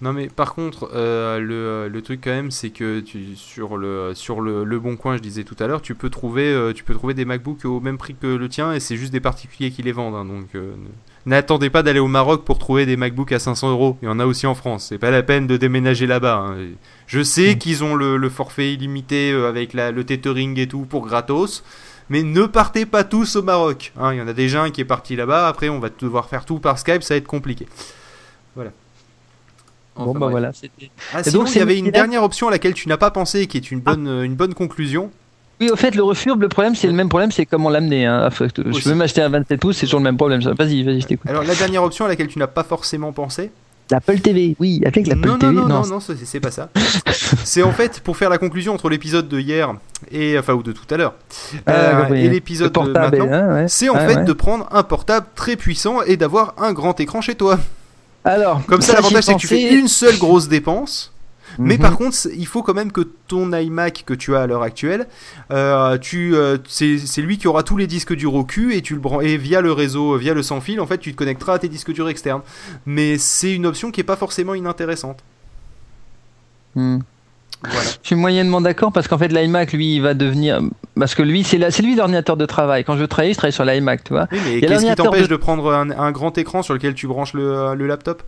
Non 0.00 0.12
mais 0.12 0.28
par 0.28 0.54
contre, 0.54 0.90
euh, 0.94 1.40
le, 1.40 1.88
le 1.92 2.02
truc 2.02 2.20
quand 2.22 2.30
même, 2.30 2.52
c'est 2.52 2.70
que 2.70 3.00
tu, 3.00 3.34
sur 3.34 3.76
le 3.76 4.12
sur 4.14 4.40
le, 4.40 4.62
le 4.62 4.78
bon 4.78 4.96
coin, 4.96 5.16
je 5.16 5.22
disais 5.22 5.42
tout 5.42 5.56
à 5.58 5.66
l'heure, 5.66 5.82
tu 5.82 5.96
peux 5.96 6.08
trouver 6.08 6.44
euh, 6.52 6.72
tu 6.72 6.84
peux 6.84 6.94
trouver 6.94 7.14
des 7.14 7.24
MacBooks 7.24 7.64
au 7.64 7.80
même 7.80 7.98
prix 7.98 8.14
que 8.14 8.28
le 8.28 8.48
tien 8.48 8.72
et 8.72 8.78
c'est 8.78 8.96
juste 8.96 9.12
des 9.12 9.18
particuliers 9.18 9.72
qui 9.72 9.82
les 9.82 9.90
vendent. 9.90 10.14
hein, 10.14 10.24
donc 10.24 10.54
euh, 10.54 10.74
n'attendez 11.26 11.68
pas 11.68 11.82
d'aller 11.82 11.98
au 11.98 12.06
Maroc 12.06 12.44
pour 12.44 12.60
trouver 12.60 12.86
des 12.86 12.96
MacBooks 12.96 13.32
à 13.32 13.40
500 13.40 13.70
euros. 13.72 13.98
Il 14.00 14.04
y 14.06 14.08
en 14.08 14.20
a 14.20 14.26
aussi 14.26 14.46
en 14.46 14.54
France. 14.54 14.86
C'est 14.88 14.98
pas 14.98 15.10
la 15.10 15.24
peine 15.24 15.48
de 15.48 15.56
déménager 15.56 16.06
là-bas. 16.06 16.44
hein. 16.48 16.56
Je 17.08 17.22
sais 17.24 17.58
qu'ils 17.58 17.82
ont 17.82 17.96
le, 17.96 18.16
le 18.18 18.28
forfait 18.30 18.72
illimité 18.72 19.32
euh, 19.32 19.48
avec 19.48 19.72
la, 19.72 19.90
le 19.90 20.04
tethering 20.04 20.60
et 20.60 20.68
tout 20.68 20.82
pour 20.88 21.06
gratos. 21.08 21.64
Mais 22.08 22.22
ne 22.22 22.46
partez 22.46 22.86
pas 22.86 23.02
tous 23.02 23.34
au 23.34 23.42
Maroc. 23.42 23.92
hein. 23.98 24.12
Il 24.14 24.18
y 24.18 24.22
en 24.22 24.28
a 24.28 24.32
déjà 24.32 24.62
un 24.62 24.70
qui 24.70 24.80
est 24.80 24.84
parti 24.84 25.16
là-bas. 25.16 25.48
Après, 25.48 25.68
on 25.68 25.80
va 25.80 25.88
devoir 25.90 26.28
faire 26.28 26.44
tout 26.44 26.60
par 26.60 26.78
Skype. 26.78 27.02
Ça 27.02 27.14
va 27.14 27.18
être 27.18 27.26
compliqué. 27.26 27.66
Voilà. 28.54 28.70
Bon 29.98 30.12
bah 30.12 30.28
voilà. 30.28 30.52
Ah, 31.14 31.20
Et 31.20 31.24
sinon, 31.24 31.44
donc, 31.44 31.54
il 31.54 31.58
y 31.58 31.60
avait 31.62 31.78
une 31.78 31.90
dernière 31.90 32.22
option 32.22 32.48
à 32.48 32.50
laquelle 32.50 32.74
tu 32.74 32.88
n'as 32.88 32.96
pas 32.96 33.10
pensé 33.10 33.40
et 33.40 33.46
qui 33.46 33.56
est 33.56 33.70
une 33.70 33.80
bonne, 33.80 34.06
euh, 34.06 34.22
une 34.22 34.34
bonne 34.34 34.54
conclusion. 34.54 35.10
Oui, 35.60 35.70
au 35.70 35.76
fait, 35.76 35.94
le 35.96 36.04
refurb, 36.04 36.40
le 36.40 36.48
problème, 36.48 36.76
c'est 36.76 36.86
le 36.86 36.92
même 36.92 37.08
problème, 37.08 37.32
c'est 37.32 37.44
comment 37.44 37.68
l'amener. 37.68 38.06
Hein. 38.06 38.28
Je 38.30 38.46
peux 38.46 38.90
même 38.90 39.00
acheter 39.02 39.22
un 39.22 39.28
27 39.28 39.60
pouces, 39.60 39.78
c'est 39.78 39.86
toujours 39.86 39.98
le 40.00 40.04
même 40.04 40.16
problème. 40.16 40.40
Vas-y, 40.40 40.84
vas-y, 40.84 41.00
je 41.00 41.06
t'écoute. 41.06 41.28
Alors, 41.28 41.42
la 41.42 41.54
dernière 41.56 41.82
option 41.82 42.04
à 42.04 42.08
laquelle 42.08 42.28
tu 42.28 42.38
n'as 42.38 42.46
pas 42.46 42.62
forcément 42.62 43.12
pensé. 43.12 43.50
L'Apple 43.90 44.20
TV, 44.20 44.54
oui, 44.60 44.82
avec 44.84 45.06
l'Apple 45.06 45.26
Non, 45.26 45.32
non, 45.32 45.38
TV. 45.38 45.52
non, 45.54 45.66
non, 45.66 45.86
non, 45.86 45.98
c'est 46.00 46.14
c'est 46.24 46.40
pas 46.40 46.50
ça. 46.50 46.68
c'est 47.44 47.62
en 47.62 47.72
fait 47.72 48.00
pour 48.00 48.18
faire 48.18 48.28
la 48.28 48.36
conclusion 48.36 48.74
entre 48.74 48.90
l'épisode 48.90 49.28
de 49.28 49.40
hier 49.40 49.72
et 50.12 50.38
enfin 50.38 50.52
ou 50.52 50.62
de 50.62 50.72
tout 50.72 50.84
à 50.90 50.98
l'heure 50.98 51.14
Ah, 51.66 52.02
euh, 52.10 52.14
et 52.14 52.28
l'épisode 52.28 52.68
de 52.68 52.72
portable, 52.72 53.16
maintenant. 53.16 53.32
hein, 53.34 53.54
ouais. 53.54 53.64
C'est 53.68 53.88
en 53.88 53.94
fait 53.96 54.16
ouais. 54.16 54.24
de 54.24 54.32
prendre 54.34 54.68
un 54.72 54.82
portable 54.82 55.26
très 55.34 55.56
puissant 55.56 56.02
et 56.02 56.18
d'avoir 56.18 56.52
un 56.58 56.74
grand 56.74 57.00
écran 57.00 57.22
chez 57.22 57.34
toi. 57.34 57.58
Alors, 58.24 58.64
Comme 58.66 58.82
ça, 58.82 58.92
j'y 58.92 58.96
l'avantage 58.96 59.24
c'est 59.24 59.34
que 59.34 59.38
tu 59.38 59.46
fais 59.46 59.74
une 59.74 59.88
seule 59.88 60.18
grosse 60.18 60.48
dépense. 60.48 61.12
Mais 61.58 61.76
Mhm. 61.76 61.80
par 61.80 61.96
contre, 61.96 62.16
il 62.36 62.46
faut 62.46 62.62
quand 62.62 62.74
même 62.74 62.92
que 62.92 63.00
ton 63.26 63.52
iMac 63.52 64.04
que 64.06 64.12
tu 64.14 64.36
as 64.36 64.42
à 64.42 64.46
l'heure 64.46 64.62
actuelle, 64.62 65.08
euh, 65.50 65.96
tu, 65.98 66.36
euh, 66.36 66.58
c'est 66.68 67.22
lui 67.22 67.38
qui 67.38 67.48
aura 67.48 67.62
tous 67.62 67.76
les 67.76 67.86
disques 67.86 68.14
durs 68.14 68.34
au 68.34 68.44
cul 68.44 68.74
et 68.74 68.82
tu 68.82 68.94
le 68.94 69.00
et 69.24 69.38
via 69.38 69.60
le 69.60 69.72
réseau, 69.72 70.16
via 70.18 70.34
le 70.34 70.42
sans 70.42 70.60
fil, 70.60 70.78
en 70.80 70.86
fait, 70.86 70.98
tu 70.98 71.10
te 71.12 71.16
connecteras 71.16 71.54
à 71.54 71.58
tes 71.58 71.68
disques 71.68 71.92
durs 71.92 72.08
externes. 72.08 72.42
Mais 72.86 73.16
c'est 73.18 73.52
une 73.52 73.64
option 73.66 73.90
qui 73.90 74.00
est 74.00 74.04
pas 74.04 74.16
forcément 74.16 74.54
inintéressante. 74.54 75.18
Hmm. 76.74 76.98
Voilà. 77.64 77.80
Je 78.02 78.06
suis 78.06 78.14
moyennement 78.14 78.60
d'accord 78.60 78.92
parce 78.92 79.08
qu'en 79.08 79.18
fait 79.18 79.28
l'iMac 79.32 79.72
lui 79.72 79.96
il 79.96 80.00
va 80.00 80.14
devenir 80.14 80.60
parce 80.94 81.14
que 81.16 81.22
lui 81.22 81.42
c'est 81.42 81.58
la- 81.58 81.70
c'est 81.72 81.82
lui 81.82 81.96
l'ordinateur 81.96 82.36
de 82.36 82.46
travail. 82.46 82.84
Quand 82.84 82.94
je 82.94 83.00
veux 83.00 83.08
travailler, 83.08 83.32
je 83.32 83.38
travaille 83.38 83.52
sur 83.52 83.64
l'iMac, 83.64 84.04
tu 84.04 84.12
vois. 84.12 84.28
Oui, 84.30 84.38
mais 84.44 84.60
qu'est-ce 84.60 84.86
qui 84.86 84.94
t'empêche 84.94 85.22
de- 85.22 85.26
de... 85.28 85.36
prendre 85.36 85.72
un, 85.72 85.90
un 85.90 86.12
grand 86.12 86.36
écran 86.38 86.62
sur 86.62 86.74
lequel 86.74 86.94
tu 86.94 87.06
branches 87.08 87.34
le, 87.34 87.74
le 87.74 87.86
laptop? 87.86 88.22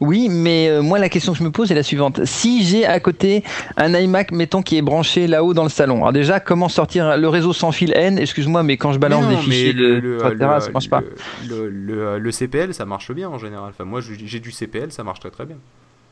Oui, 0.00 0.28
mais 0.28 0.68
euh, 0.68 0.82
moi 0.82 0.98
la 0.98 1.08
question 1.08 1.32
que 1.32 1.38
je 1.38 1.44
me 1.44 1.50
pose 1.52 1.70
est 1.70 1.74
la 1.76 1.84
suivante. 1.84 2.24
Si 2.24 2.64
j'ai 2.64 2.84
à 2.84 2.98
côté 3.00 3.42
un 3.76 3.94
iMac, 3.94 4.32
mettons, 4.32 4.60
qui 4.60 4.76
est 4.76 4.82
branché 4.82 5.28
là-haut 5.28 5.54
dans 5.54 5.62
le 5.62 5.68
salon, 5.70 5.98
alors 5.98 6.12
déjà, 6.12 6.40
comment 6.40 6.68
sortir 6.68 7.16
le 7.16 7.28
réseau 7.28 7.52
sans 7.52 7.70
fil 7.72 7.92
N? 7.94 8.18
Excuse-moi, 8.18 8.64
mais 8.64 8.76
quand 8.76 8.92
je 8.92 8.98
balance 8.98 9.26
des 9.28 9.36
fichiers 9.36 9.72
le, 9.72 10.00
de 10.00 10.00
le, 10.08 10.18
3 10.18 10.30
le- 10.30 10.38
Tera, 10.38 10.60
ça 10.60 10.70
marche 10.72 10.90
pas. 10.90 11.00
le- 11.48 12.30
CPL, 12.32 12.74
ça 12.74 12.84
marche 12.84 13.12
bien 13.12 13.28
en 13.28 13.38
général. 13.38 13.70
Enfin, 13.70 13.84
moi, 13.84 14.00
j'ai 14.02 14.40
du 14.40 14.50
CPL, 14.52 14.90
ça 14.90 15.04
marche 15.04 15.20
très 15.20 15.30
très 15.30 15.44
bien. 15.46 15.56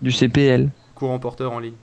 Du 0.00 0.12
CPL. 0.12 0.68
Courant 0.94 1.18
porteur 1.18 1.52
en 1.52 1.58
ligne. 1.58 1.74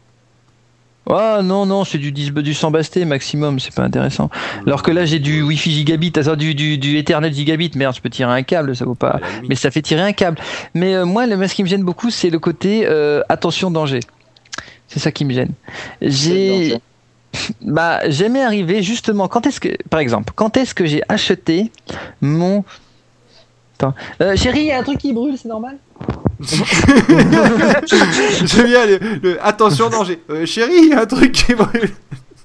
Oh 1.10 1.42
non, 1.42 1.66
non, 1.66 1.86
c'est 1.86 1.98
du, 1.98 2.12
10 2.12 2.32
du 2.32 2.54
100 2.54 2.72
basté 2.72 3.06
maximum, 3.06 3.60
c'est 3.60 3.74
pas 3.74 3.84
intéressant. 3.84 4.30
Alors 4.66 4.84
que 4.84 4.92
là, 4.92 5.06
j'ai 5.06 5.20
du 5.20 5.42
Wi-Fi 5.42 5.72
gigabit, 5.72 6.12
ah, 6.18 6.36
du, 6.36 6.54
du, 6.54 6.78
du 6.78 6.98
Ethernet 6.98 7.32
gigabit, 7.32 7.72
merde, 7.76 7.96
je 7.96 8.02
peux 8.02 8.10
tirer 8.10 8.32
un 8.32 8.44
câble, 8.44 8.76
ça 8.76 8.84
vaut 8.84 8.96
pas. 8.96 9.22
Mais 9.48 9.56
ça 9.56 9.72
fait 9.72 9.82
tirer 9.82 10.02
un 10.02 10.12
câble. 10.12 10.38
Mais 10.74 10.96
euh, 10.96 11.06
moi, 11.06 11.26
le, 11.26 11.48
ce 11.48 11.56
qui 11.56 11.64
me 11.64 11.70
gêne 11.70 11.84
beaucoup, 11.84 12.10
c'est 12.10 12.30
le 12.30 12.40
côté 12.40 12.86
euh, 12.86 13.22
attention 13.30 13.72
danger. 13.72 14.02
C'est 14.90 15.00
ça 15.00 15.12
qui 15.12 15.24
me 15.24 15.34
gêne. 15.34 15.52
J'ai, 16.02 16.78
bah, 17.62 18.02
j'aimais 18.10 18.44
arriver 18.44 18.84
justement. 18.84 19.30
Quand 19.30 19.48
est-ce 19.48 19.62
que, 19.62 19.78
par 19.90 20.02
exemple, 20.02 20.34
quand 20.36 20.58
est-ce 20.58 20.76
que 20.76 20.86
j'ai 20.86 21.04
acheté 21.08 21.72
mon 22.20 22.66
Attends. 23.80 23.94
Euh, 24.22 24.36
chérie, 24.36 24.60
il 24.62 24.66
y 24.68 24.72
a 24.72 24.80
un 24.80 24.84
truc 24.84 24.98
qui 24.98 25.14
brûle, 25.14 25.36
c'est 25.42 25.48
normal 25.50 25.78
J'aime 28.46 28.66
bien 28.68 28.86
le, 28.86 29.00
le- 29.24 29.46
attention 29.46 29.90
danger. 29.90 30.22
Euh, 30.30 30.46
chérie, 30.46 30.72
il 30.84 30.90
y 30.90 30.94
a 30.94 31.02
un 31.02 31.06
truc 31.06 31.32
qui 31.32 31.54
brûle. 31.56 31.90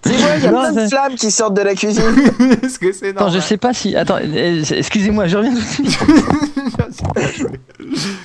Dis-moi, 0.04 0.28
il 0.38 0.42
y 0.44 0.46
a 0.46 0.50
Non, 0.50 0.60
plein 0.60 0.72
de 0.72 0.80
c'est- 0.80 0.88
flammes 0.88 1.14
qui 1.14 1.30
sortent 1.30 1.54
de 1.54 1.60
la 1.62 1.74
cuisine. 1.74 2.02
Est-ce 2.62 2.78
que 2.78 2.92
c'est 2.92 3.10
Attends, 3.10 3.24
normal 3.26 3.40
je 3.40 3.46
sais 3.46 3.56
pas 3.56 3.72
si. 3.72 3.94
Attends, 3.94 4.18
euh, 4.22 4.62
excusez-moi, 4.70 5.26
je 5.26 5.36
reviens 5.36 5.52
tout 5.54 5.60
de 5.60 5.64
suite. 5.64 5.98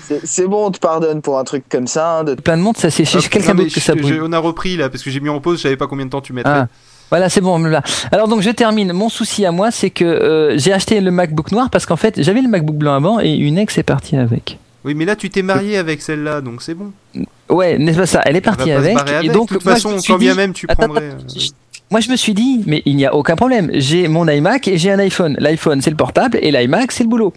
C'est- 0.01 0.21
C'est 0.25 0.47
bon, 0.47 0.67
on 0.67 0.71
te 0.71 0.79
pardonne 0.79 1.21
pour 1.21 1.37
un 1.37 1.43
truc 1.43 1.65
comme 1.69 1.87
ça. 1.87 2.19
hein, 2.19 2.23
de... 2.23 2.35
Plein 2.35 2.57
de 2.57 2.61
monde, 2.61 2.77
ça 2.77 2.89
c'est 2.89 3.03
chez 3.05 3.17
Hop, 3.17 3.27
quelqu'un 3.29 3.49
non, 3.49 3.55
mais 3.55 3.63
d'autre 3.63 3.75
que 3.75 3.81
ça 3.81 3.93
je- 3.95 4.01
brûle. 4.01 4.21
on 4.23 4.31
a 4.31 4.37
repris 4.39 4.77
là 4.77 4.89
parce 4.89 5.03
que 5.03 5.09
j'ai 5.11 5.19
mis 5.19 5.29
en 5.29 5.39
pause, 5.41 5.57
je 5.57 5.63
savais 5.63 5.75
pas 5.77 5.87
combien 5.87 6.05
de 6.05 6.09
temps 6.11 6.21
tu 6.21 6.31
mettrais. 6.33 6.53
Ah. 6.53 6.67
Voilà, 7.09 7.29
c'est 7.29 7.41
bon. 7.41 7.57
Là. 7.59 7.81
Alors 8.11 8.27
donc 8.27 8.41
je 8.41 8.49
termine. 8.49 8.91
Mon 8.93 9.09
souci 9.09 9.45
à 9.45 9.51
moi, 9.51 9.71
c'est 9.71 9.89
que 9.89 10.03
euh, 10.05 10.57
j'ai 10.57 10.73
acheté 10.73 10.99
le 10.99 11.11
MacBook 11.11 11.51
noir 11.51 11.69
parce 11.69 11.85
qu'en 11.85 11.95
fait 11.95 12.21
j'avais 12.21 12.41
le 12.41 12.49
MacBook 12.49 12.75
blanc 12.75 12.93
avant 12.93 13.19
et 13.19 13.33
une 13.33 13.57
ex 13.57 13.77
est 13.77 13.83
partie 13.83 14.17
avec. 14.17 14.57
Oui, 14.83 14.93
mais 14.93 15.05
là 15.05 15.15
tu 15.15 15.29
t'es 15.29 15.41
marié 15.41 15.77
avec 15.77 16.01
celle-là, 16.01 16.41
donc 16.41 16.61
c'est 16.61 16.73
bon. 16.73 16.91
Ouais, 17.49 17.77
n'est-ce 17.77 17.97
pas 17.97 18.05
ça 18.05 18.21
Elle 18.25 18.35
est 18.35 18.41
partie 18.41 18.71
avec. 18.71 18.97
Et 19.23 19.29
donc 19.29 19.49
de 19.49 19.55
toute 19.55 19.65
moi, 19.65 19.73
façon, 19.73 19.97
quand 20.05 20.17
bien 20.17 20.35
même 20.35 20.53
tu 20.53 20.67
prendrais. 20.67 21.07
attends, 21.09 21.17
euh, 21.35 21.39
Moi 21.89 22.01
je 22.01 22.11
me 22.11 22.17
suis 22.17 22.33
dit, 22.33 22.63
mais 22.65 22.81
il 22.85 22.97
n'y 22.97 23.05
a 23.05 23.15
aucun 23.15 23.37
problème. 23.37 23.69
J'ai 23.73 24.09
mon 24.09 24.27
iMac 24.27 24.67
et 24.67 24.77
j'ai 24.77 24.91
un 24.91 24.99
iPhone. 24.99 25.37
L'iPhone 25.39 25.81
c'est 25.81 25.89
le 25.89 25.95
portable 25.95 26.37
et 26.41 26.51
l'iMac 26.51 26.91
c'est 26.91 27.03
le 27.03 27.09
boulot. 27.09 27.31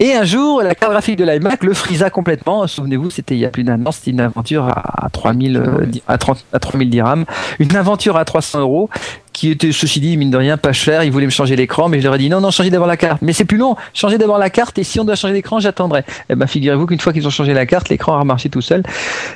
Et 0.00 0.12
un 0.14 0.24
jour, 0.24 0.60
la 0.60 0.74
carte 0.74 0.90
graphique 0.90 1.16
de 1.16 1.24
l'iMac 1.24 1.62
le 1.62 1.72
frisa 1.72 2.10
complètement. 2.10 2.66
Souvenez-vous, 2.66 3.10
c'était 3.10 3.34
il 3.36 3.40
y 3.40 3.44
a 3.44 3.48
plus 3.50 3.62
d'un 3.62 3.86
an. 3.86 3.92
C'était 3.92 4.10
une 4.10 4.20
aventure 4.20 4.64
à 4.68 5.08
3000 5.12 5.56
euh, 5.56 5.86
di- 5.86 6.02
à 6.08 6.18
30 6.18 6.44
à 6.52 6.58
3000 6.58 6.90
dirhams. 6.90 7.24
Une 7.60 7.76
aventure 7.76 8.16
à 8.16 8.24
300 8.24 8.58
euros 8.60 8.90
qui 9.32 9.50
était 9.50 9.70
ceci 9.70 10.00
dit 10.00 10.16
mine 10.16 10.30
de 10.32 10.36
rien 10.36 10.56
pas 10.56 10.72
cher. 10.72 11.04
Ils 11.04 11.12
voulaient 11.12 11.26
me 11.26 11.30
changer 11.30 11.54
l'écran, 11.54 11.88
mais 11.88 12.00
je 12.00 12.04
leur 12.04 12.16
ai 12.16 12.18
dit 12.18 12.28
non 12.28 12.40
non 12.40 12.50
changez 12.50 12.70
d'abord 12.70 12.88
la 12.88 12.96
carte. 12.96 13.22
Mais 13.22 13.32
c'est 13.32 13.44
plus 13.44 13.56
long. 13.56 13.76
Changez 13.94 14.18
d'abord 14.18 14.38
la 14.38 14.50
carte 14.50 14.78
et 14.78 14.84
si 14.84 14.98
on 14.98 15.04
doit 15.04 15.14
changer 15.14 15.34
l'écran, 15.34 15.60
j'attendrai. 15.60 16.02
Eh 16.28 16.34
ben 16.34 16.48
figurez-vous 16.48 16.86
qu'une 16.86 16.98
fois 16.98 17.12
qu'ils 17.12 17.26
ont 17.28 17.30
changé 17.30 17.54
la 17.54 17.66
carte, 17.66 17.88
l'écran 17.88 18.14
a 18.16 18.18
remarché 18.18 18.48
tout 18.48 18.62
seul. 18.62 18.82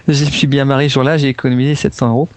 Je 0.09 0.25
me 0.25 0.31
suis 0.31 0.49
bien 0.49 0.65
marié 0.65 0.89
ce 0.89 0.95
jour-là. 0.95 1.19
J'ai 1.19 1.29
économisé 1.29 1.77
700 1.77 2.09
euros. 2.11 2.29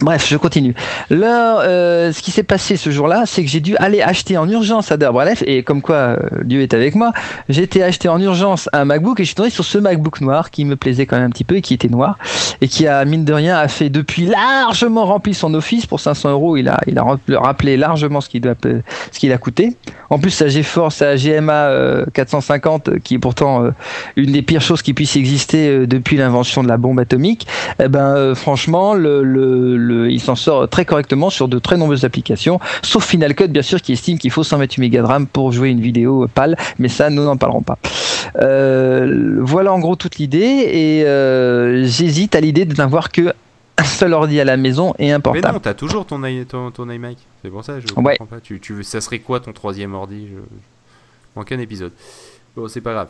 Bref, 0.00 0.26
je 0.28 0.36
continue. 0.36 0.74
Là, 1.10 1.60
euh, 1.60 2.12
ce 2.12 2.22
qui 2.22 2.30
s'est 2.30 2.42
passé 2.42 2.76
ce 2.76 2.90
jour-là, 2.90 3.24
c'est 3.26 3.44
que 3.44 3.50
j'ai 3.50 3.60
dû 3.60 3.76
aller 3.76 4.00
acheter 4.00 4.36
en 4.36 4.48
urgence 4.48 4.90
à 4.90 4.96
Darbrelef, 4.96 5.42
et 5.46 5.62
comme 5.62 5.82
quoi 5.82 5.96
euh, 5.96 6.16
Dieu 6.44 6.62
est 6.62 6.74
avec 6.74 6.94
moi, 6.94 7.12
j'ai 7.48 7.62
été 7.62 7.82
acheter 7.82 8.08
en 8.08 8.20
urgence 8.20 8.68
un 8.72 8.84
MacBook 8.84 9.20
et 9.20 9.24
je 9.24 9.28
suis 9.28 9.34
tombé 9.34 9.50
sur 9.50 9.64
ce 9.64 9.78
MacBook 9.78 10.20
noir 10.20 10.50
qui 10.50 10.64
me 10.64 10.76
plaisait 10.76 11.06
quand 11.06 11.16
même 11.16 11.26
un 11.26 11.30
petit 11.30 11.44
peu 11.44 11.56
et 11.56 11.62
qui 11.62 11.74
était 11.74 11.88
noir 11.88 12.18
et 12.60 12.68
qui 12.68 12.86
a 12.86 13.04
mine 13.04 13.24
de 13.24 13.32
rien 13.32 13.56
a 13.56 13.68
fait 13.68 13.90
depuis 13.90 14.26
largement 14.26 15.04
rempli 15.04 15.34
son 15.34 15.52
office 15.54 15.86
pour 15.86 16.00
500 16.00 16.30
euros. 16.30 16.56
Il 16.56 16.68
a 16.68 16.78
il 16.86 16.98
a 16.98 17.04
rappelé 17.38 17.76
largement 17.76 18.20
ce 18.20 18.28
qu'il 18.28 18.40
doit 18.40 18.54
ce 19.12 19.18
qu'il 19.18 19.32
a 19.32 19.38
coûté. 19.38 19.76
En 20.12 20.18
plus, 20.18 20.30
sa 20.30 20.48
GeForce, 20.48 20.96
sa 20.96 21.16
GMA 21.16 21.52
euh, 21.52 22.04
450, 22.12 22.88
euh, 22.88 22.98
qui 23.02 23.14
est 23.14 23.18
pourtant 23.18 23.64
euh, 23.64 23.70
une 24.16 24.32
des 24.32 24.42
pires 24.42 24.60
choses 24.60 24.82
qui 24.82 24.92
puissent 24.92 25.16
exister 25.16 25.68
euh, 25.68 25.86
depuis 25.86 26.18
l'invention 26.18 26.62
de 26.62 26.68
la 26.68 26.76
bombe 26.76 27.00
atomique, 27.00 27.46
eh 27.82 27.88
ben 27.88 28.14
euh, 28.14 28.34
franchement, 28.34 28.92
le, 28.92 29.22
le, 29.22 29.78
le- 29.82 30.10
il 30.10 30.20
s'en 30.20 30.34
sort 30.36 30.68
très 30.68 30.84
correctement 30.84 31.30
sur 31.30 31.48
de 31.48 31.58
très 31.58 31.76
nombreuses 31.76 32.04
applications, 32.04 32.60
sauf 32.82 33.04
Final 33.04 33.34
Cut 33.34 33.48
bien 33.48 33.62
sûr 33.62 33.80
qui 33.82 33.92
estime 33.92 34.18
qu'il 34.18 34.30
faut 34.30 34.44
128 34.44 34.80
mégas 34.80 35.02
de 35.02 35.06
RAM 35.06 35.26
pour 35.26 35.52
jouer 35.52 35.68
une 35.70 35.80
vidéo 35.80 36.26
pâle, 36.34 36.56
mais 36.78 36.88
ça 36.88 37.10
nous 37.10 37.24
n'en 37.24 37.36
parlerons 37.36 37.62
pas. 37.62 37.78
Euh, 38.40 39.36
voilà 39.40 39.72
en 39.72 39.78
gros 39.78 39.96
toute 39.96 40.16
l'idée 40.16 40.38
et 40.70 41.04
euh, 41.04 41.84
j'hésite 41.84 42.34
à 42.34 42.40
l'idée 42.40 42.64
de 42.64 42.74
n'avoir 42.74 43.10
que 43.10 43.32
un 43.78 43.84
seul 43.84 44.12
ordi 44.12 44.38
à 44.40 44.44
la 44.44 44.56
maison 44.56 44.94
et 44.98 45.12
un 45.12 45.16
Mais 45.18 45.22
portable. 45.22 45.54
non, 45.54 45.60
t'as 45.60 45.74
toujours 45.74 46.04
ton, 46.06 46.22
i- 46.24 46.44
ton, 46.46 46.70
ton 46.70 46.88
iMac. 46.90 47.16
C'est 47.42 47.50
pour 47.50 47.64
ça, 47.64 47.80
je 47.80 47.86
Ouais. 48.00 48.16
comprends 48.16 48.36
pas. 48.36 48.40
Tu, 48.42 48.60
tu, 48.60 48.74
veux- 48.74 48.82
ça 48.82 49.00
serait 49.00 49.18
quoi 49.18 49.40
ton 49.40 49.52
troisième 49.52 49.94
ordi? 49.94 50.26
Je... 50.28 50.34
je 50.36 50.40
manque 51.36 51.50
un 51.52 51.58
épisode. 51.58 51.92
Bon, 52.54 52.68
c'est 52.68 52.82
pas 52.82 52.92
grave. 52.92 53.08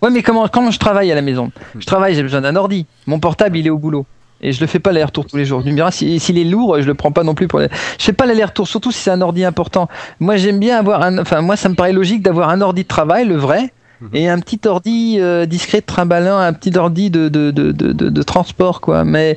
Ouais, 0.00 0.10
mais 0.10 0.22
comment, 0.22 0.48
quand 0.48 0.68
je 0.70 0.78
travaille 0.78 1.12
à 1.12 1.14
la 1.14 1.22
maison? 1.22 1.52
Hmm. 1.74 1.80
Je 1.80 1.86
travaille, 1.86 2.14
j'ai 2.14 2.22
besoin 2.22 2.40
d'un 2.40 2.56
ordi. 2.56 2.86
Mon 3.06 3.20
portable, 3.20 3.56
il 3.58 3.66
est 3.66 3.70
au 3.70 3.78
boulot. 3.78 4.06
Et 4.42 4.52
je 4.52 4.60
le 4.60 4.66
fais 4.66 4.78
pas 4.80 4.90
l'aller-retour 4.92 5.26
tous 5.26 5.36
les 5.36 5.44
jours. 5.44 5.62
Tu 5.62 5.70
me 5.70 5.74
diras, 5.76 5.90
si- 5.92 6.18
s'il 6.18 6.36
est 6.38 6.44
lourd, 6.44 6.76
je 6.80 6.86
le 6.86 6.94
prends 6.94 7.12
pas 7.12 7.22
non 7.22 7.34
plus 7.34 7.46
pour. 7.48 7.60
les- 7.60 7.68
Je 7.98 8.04
fais 8.04 8.12
pas 8.12 8.26
l'aller-retour, 8.26 8.66
surtout 8.66 8.90
si 8.90 8.98
c'est 9.00 9.10
un 9.10 9.20
ordi 9.20 9.44
important. 9.44 9.88
Moi, 10.20 10.36
j'aime 10.36 10.58
bien 10.58 10.78
avoir 10.78 11.02
un. 11.02 11.18
Enfin, 11.18 11.40
moi, 11.42 11.56
ça 11.56 11.68
me 11.68 11.74
paraît 11.74 11.92
logique 11.92 12.22
d'avoir 12.22 12.48
un 12.48 12.60
ordi 12.60 12.82
de 12.82 12.88
travail, 12.88 13.24
le 13.26 13.36
vrai, 13.36 13.72
Mhm. 14.00 14.08
et 14.14 14.28
un 14.28 14.40
petit 14.40 14.58
ordi 14.66 15.18
euh, 15.20 15.46
discret 15.46 15.80
de 15.80 15.86
trimballant, 15.86 16.36
un 16.38 16.52
petit 16.52 16.76
ordi 16.76 17.08
de, 17.08 17.28
de, 17.28 17.52
de, 17.52 17.70
de, 17.70 18.22
transport, 18.24 18.80
quoi. 18.80 19.04
Mais 19.04 19.36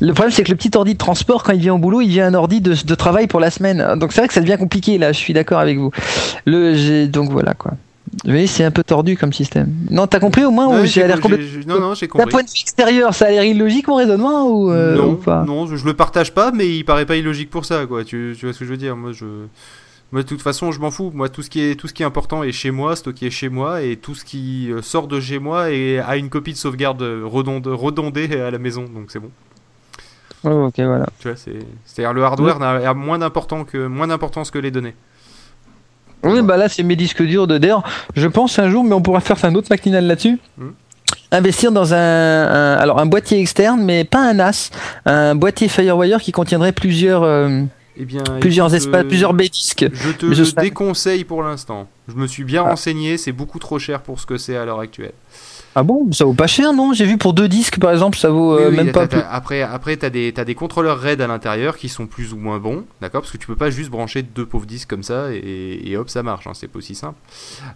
le 0.00 0.12
problème, 0.12 0.30
c'est 0.32 0.44
que 0.44 0.50
le 0.52 0.56
petit 0.56 0.70
ordi 0.76 0.92
de 0.92 0.98
transport, 0.98 1.42
quand 1.42 1.52
il 1.52 1.58
vient 1.60 1.74
au 1.74 1.78
boulot, 1.78 2.00
il 2.00 2.08
vient 2.08 2.26
un 2.28 2.34
ordi 2.34 2.60
de, 2.60 2.74
de 2.84 2.94
travail 2.94 3.26
pour 3.26 3.40
la 3.40 3.50
semaine. 3.50 3.84
Donc, 3.96 4.12
c'est 4.12 4.20
vrai 4.20 4.28
que 4.28 4.34
ça 4.34 4.40
devient 4.40 4.56
compliqué, 4.56 4.98
là. 4.98 5.10
Je 5.10 5.18
suis 5.18 5.32
d'accord 5.32 5.58
avec 5.58 5.78
vous. 5.78 5.90
Le, 6.44 7.06
donc, 7.06 7.30
voilà, 7.30 7.54
quoi. 7.54 7.72
Voyez, 8.24 8.46
c'est 8.46 8.64
un 8.64 8.70
peu 8.70 8.84
tordu 8.84 9.16
comme 9.16 9.32
système. 9.32 9.72
Non, 9.90 10.06
t'as 10.06 10.20
compris 10.20 10.44
au 10.44 10.50
moins 10.50 10.68
Ouais, 10.68 10.82
ou 10.82 10.84
j'ai 10.86 11.06
l'air 11.06 11.20
complètement. 11.20 11.46
Non, 11.66 11.80
non, 11.80 11.94
j'ai 11.94 12.06
D'un 12.06 12.12
compris. 12.12 12.30
point 12.30 12.42
de 12.42 12.48
vue 12.48 12.60
extérieur, 12.60 13.14
ça 13.14 13.26
a 13.26 13.30
l'air 13.30 13.44
illogique 13.44 13.88
mon 13.88 13.96
raisonnement 13.96 14.46
ou, 14.48 14.70
euh, 14.70 14.94
non, 14.96 15.12
ou 15.12 15.16
pas? 15.16 15.42
non, 15.44 15.66
je, 15.66 15.84
le 15.84 15.94
partage 15.94 16.32
pas, 16.34 16.52
mais 16.52 16.68
il 16.68 16.84
paraît 16.84 17.06
pas 17.06 17.16
illogique 17.16 17.50
pour 17.50 17.64
ça, 17.64 17.86
quoi. 17.86 18.04
Tu, 18.04 18.34
tu 18.38 18.44
vois 18.46 18.52
ce 18.52 18.58
que 18.58 18.64
je 18.66 18.70
veux 18.70 18.76
dire? 18.76 18.94
Moi, 18.94 19.12
je, 19.12 19.24
moi, 20.12 20.22
de 20.22 20.28
toute 20.28 20.42
façon, 20.42 20.70
je 20.70 20.80
m'en 20.80 20.90
fous. 20.90 21.10
Moi, 21.14 21.28
tout 21.30 21.42
ce 21.42 21.48
qui 21.50 21.60
est, 21.62 21.74
tout 21.76 21.88
ce 21.88 21.94
qui 21.94 22.02
est 22.02 22.06
important 22.06 22.42
est 22.44 22.52
chez 22.52 22.70
moi, 22.70 22.94
stocké 22.94 23.30
chez 23.30 23.48
moi, 23.48 23.80
et 23.82 23.96
tout 23.96 24.14
ce 24.14 24.24
qui 24.24 24.70
euh, 24.70 24.82
sort 24.82 25.08
de 25.08 25.18
chez 25.18 25.38
moi 25.38 25.70
et 25.70 25.98
a 25.98 26.16
une 26.16 26.28
copie 26.28 26.52
de 26.52 26.58
sauvegarde 26.58 27.02
redonde, 27.24 27.66
redondée 27.66 28.38
à 28.38 28.50
la 28.50 28.58
maison, 28.58 28.82
donc 28.84 29.06
c'est 29.08 29.18
bon. 29.18 29.30
Oh, 30.44 30.66
Ok, 30.66 30.74
voilà. 30.78 31.06
Tu 31.20 31.28
vois, 31.28 31.36
c'est, 31.38 31.58
c'est-à-dire 31.86 32.12
le 32.12 32.22
hardware 32.22 32.58
n'a- 32.58 32.88
a 32.90 32.94
moins 32.94 33.18
d'important 33.18 33.64
que, 33.64 33.86
moins 33.86 34.06
d'importance 34.08 34.50
que 34.50 34.58
les 34.58 34.70
données. 34.70 34.94
Oui, 36.24 36.42
bah 36.42 36.56
là, 36.56 36.68
c'est 36.68 36.82
mes 36.82 36.96
disques 36.96 37.22
durs 37.22 37.46
de 37.46 37.58
d'ailleurs. 37.58 37.82
Je 38.16 38.26
pense 38.28 38.58
un 38.58 38.68
jour, 38.70 38.82
mais 38.84 38.94
on 38.94 39.02
pourra 39.02 39.20
faire 39.20 39.36
un 39.44 39.54
autre 39.54 39.68
matinal 39.70 40.06
là-dessus. 40.06 40.38
Hmm. 40.58 40.70
Investir 41.32 41.72
dans 41.72 41.92
un, 41.94 41.96
un- 41.98 42.76
alors 42.76 42.98
un 42.98 43.06
boîtier 43.06 43.40
externe, 43.40 43.82
mais 43.82 44.04
pas 44.04 44.20
un 44.20 44.34
NAS, 44.34 44.70
un 45.04 45.34
boîtier 45.34 45.68
FireWire 45.68 46.20
qui 46.20 46.32
contiendrait 46.32 46.72
plusieurs, 46.72 47.22
euh, 47.24 47.62
Eh 47.96 48.04
bien, 48.04 48.22
plusieurs 48.40 48.68
écoute, 48.74 48.86
espaces, 48.86 49.04
euh, 49.04 49.08
plusieurs 49.08 49.34
B 49.34 49.42
disques. 49.42 49.86
Je 49.92 50.10
te 50.12 50.32
je 50.32 50.54
déconseille 50.54 51.24
pour 51.24 51.42
l'instant. 51.42 51.88
Je 52.08 52.14
me 52.14 52.26
suis 52.26 52.44
bien 52.44 52.62
Ah. 52.64 52.70
renseigné, 52.70 53.18
c'est 53.18 53.32
beaucoup 53.32 53.58
trop 53.58 53.78
cher 53.78 54.00
pour 54.00 54.20
ce 54.20 54.26
que 54.26 54.36
c'est 54.38 54.56
à 54.56 54.64
l'heure 54.64 54.80
actuelle. 54.80 55.12
Ah 55.76 55.82
bon, 55.82 56.10
ça 56.12 56.24
vaut 56.24 56.34
pas 56.34 56.46
cher, 56.46 56.72
non? 56.72 56.92
J'ai 56.92 57.04
vu 57.04 57.18
pour 57.18 57.32
deux 57.32 57.48
disques, 57.48 57.80
par 57.80 57.90
exemple, 57.90 58.16
ça 58.16 58.28
vaut 58.28 58.52
euh, 58.54 58.68
Oui, 58.70 58.76
oui, 58.78 58.84
même 58.84 58.92
pas. 58.92 59.08
plus- 59.08 59.18
Après, 59.28 59.60
après 59.62 59.96
t'as 59.96 60.08
des, 60.08 60.32
t'as 60.32 60.44
des 60.44 60.54
contrôleurs 60.54 61.00
RAID 61.00 61.20
à 61.20 61.26
l'intérieur 61.26 61.76
qui 61.76 61.88
sont 61.88 62.06
plus 62.06 62.32
ou 62.32 62.36
moins 62.36 62.58
bons, 62.60 62.84
d'accord? 63.00 63.22
Parce 63.22 63.32
que 63.32 63.38
tu 63.38 63.46
peux 63.48 63.56
pas 63.56 63.70
juste 63.70 63.90
brancher 63.90 64.22
deux 64.22 64.46
pauvres 64.46 64.66
disques 64.66 64.88
comme 64.88 65.02
ça 65.02 65.32
et, 65.32 65.80
et 65.84 65.96
hop, 65.96 66.08
ça 66.10 66.22
marche, 66.22 66.46
hein, 66.46 66.52
c'est 66.54 66.68
pas 66.68 66.78
aussi 66.78 66.94
simple. 66.94 67.18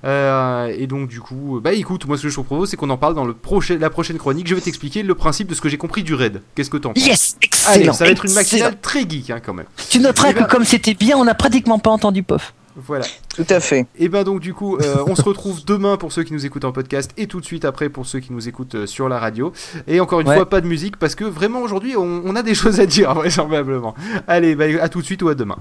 Euh, 0.05 0.73
et 0.79 0.87
donc, 0.87 1.09
du 1.09 1.21
coup, 1.21 1.61
bah 1.63 1.73
écoute, 1.73 2.07
moi 2.07 2.17
ce 2.17 2.23
que 2.23 2.29
je 2.29 2.37
te 2.37 2.41
propose, 2.41 2.69
c'est 2.71 2.77
qu'on 2.77 2.91
en 2.91 2.97
parle 2.99 3.15
dans 3.15 3.25
le 3.25 3.35
prochain, 3.35 3.77
la 3.81 3.91
prochaine 3.91 4.19
chronique. 4.19 4.47
Je 4.49 4.55
vais 4.55 4.61
t'expliquer 4.61 5.03
le 5.03 5.15
principe 5.17 5.49
de 5.49 5.55
ce 5.55 5.61
que 5.61 5.69
j'ai 5.69 5.77
compris 5.79 6.03
du 6.05 6.15
RAID. 6.15 6.41
Qu'est-ce 6.55 6.71
que 6.71 6.77
t'en 6.77 6.93
penses? 6.93 7.05
Yes, 7.07 7.37
Allez, 7.67 7.81
excellent. 7.81 7.93
ça 7.95 8.05
va 8.05 8.11
être 8.11 8.25
une 8.25 8.33
matinale 8.35 8.77
très 8.81 9.01
geek 9.09 9.31
hein, 9.31 9.41
quand 9.45 9.55
même. 9.55 9.67
Tu 9.91 9.99
noteras 9.99 10.29
Eh 10.31 10.35
ben- 10.35 10.45
que 10.45 10.51
comme 10.51 10.65
c'était 10.65 10.95
bien, 10.95 11.17
on 11.17 11.25
n'a 11.25 11.35
pratiquement 11.35 11.79
pas 11.81 11.91
entendu 11.91 12.23
POF. 12.23 12.55
Voilà. 12.87 13.05
Tout 13.35 13.47
à 13.51 13.59
fait. 13.59 13.87
Et 13.99 14.09
ben 14.09 14.23
donc 14.23 14.41
du 14.41 14.55
coup, 14.55 14.77
euh, 14.77 15.03
on 15.07 15.17
se 15.17 15.23
retrouve 15.23 15.65
demain 15.65 15.97
pour 15.97 16.13
ceux 16.13 16.23
qui 16.23 16.33
nous 16.33 16.47
écoutent 16.47 16.65
en 16.65 16.71
podcast 16.73 17.11
et 17.17 17.27
tout 17.27 17.41
de 17.41 17.45
suite 17.45 17.65
après 17.65 17.89
pour 17.89 18.07
ceux 18.07 18.21
qui 18.21 18.33
nous 18.33 18.49
écoutent 18.49 18.77
euh, 18.77 18.87
sur 18.87 19.09
la 19.09 19.19
radio. 19.19 19.53
Et 19.89 19.99
encore 20.01 20.21
une 20.21 20.29
Ouais. 20.29 20.37
fois, 20.37 20.49
pas 20.49 20.61
de 20.61 20.67
musique 20.69 20.97
parce 20.97 21.15
que 21.17 21.25
vraiment 21.25 21.61
aujourd'hui, 21.61 21.97
on, 21.97 22.23
on 22.25 22.37
a 22.37 22.43
des 22.43 22.55
choses 22.55 22.79
à 22.79 22.87
dire 22.87 23.13
vraisemblablement. 23.15 23.95
Allez, 24.29 24.55
bah, 24.55 24.67
à 24.81 24.89
tout 24.89 25.01
de 25.01 25.05
suite 25.07 25.23
ou 25.23 25.29
à 25.29 25.35
demain. 25.35 25.57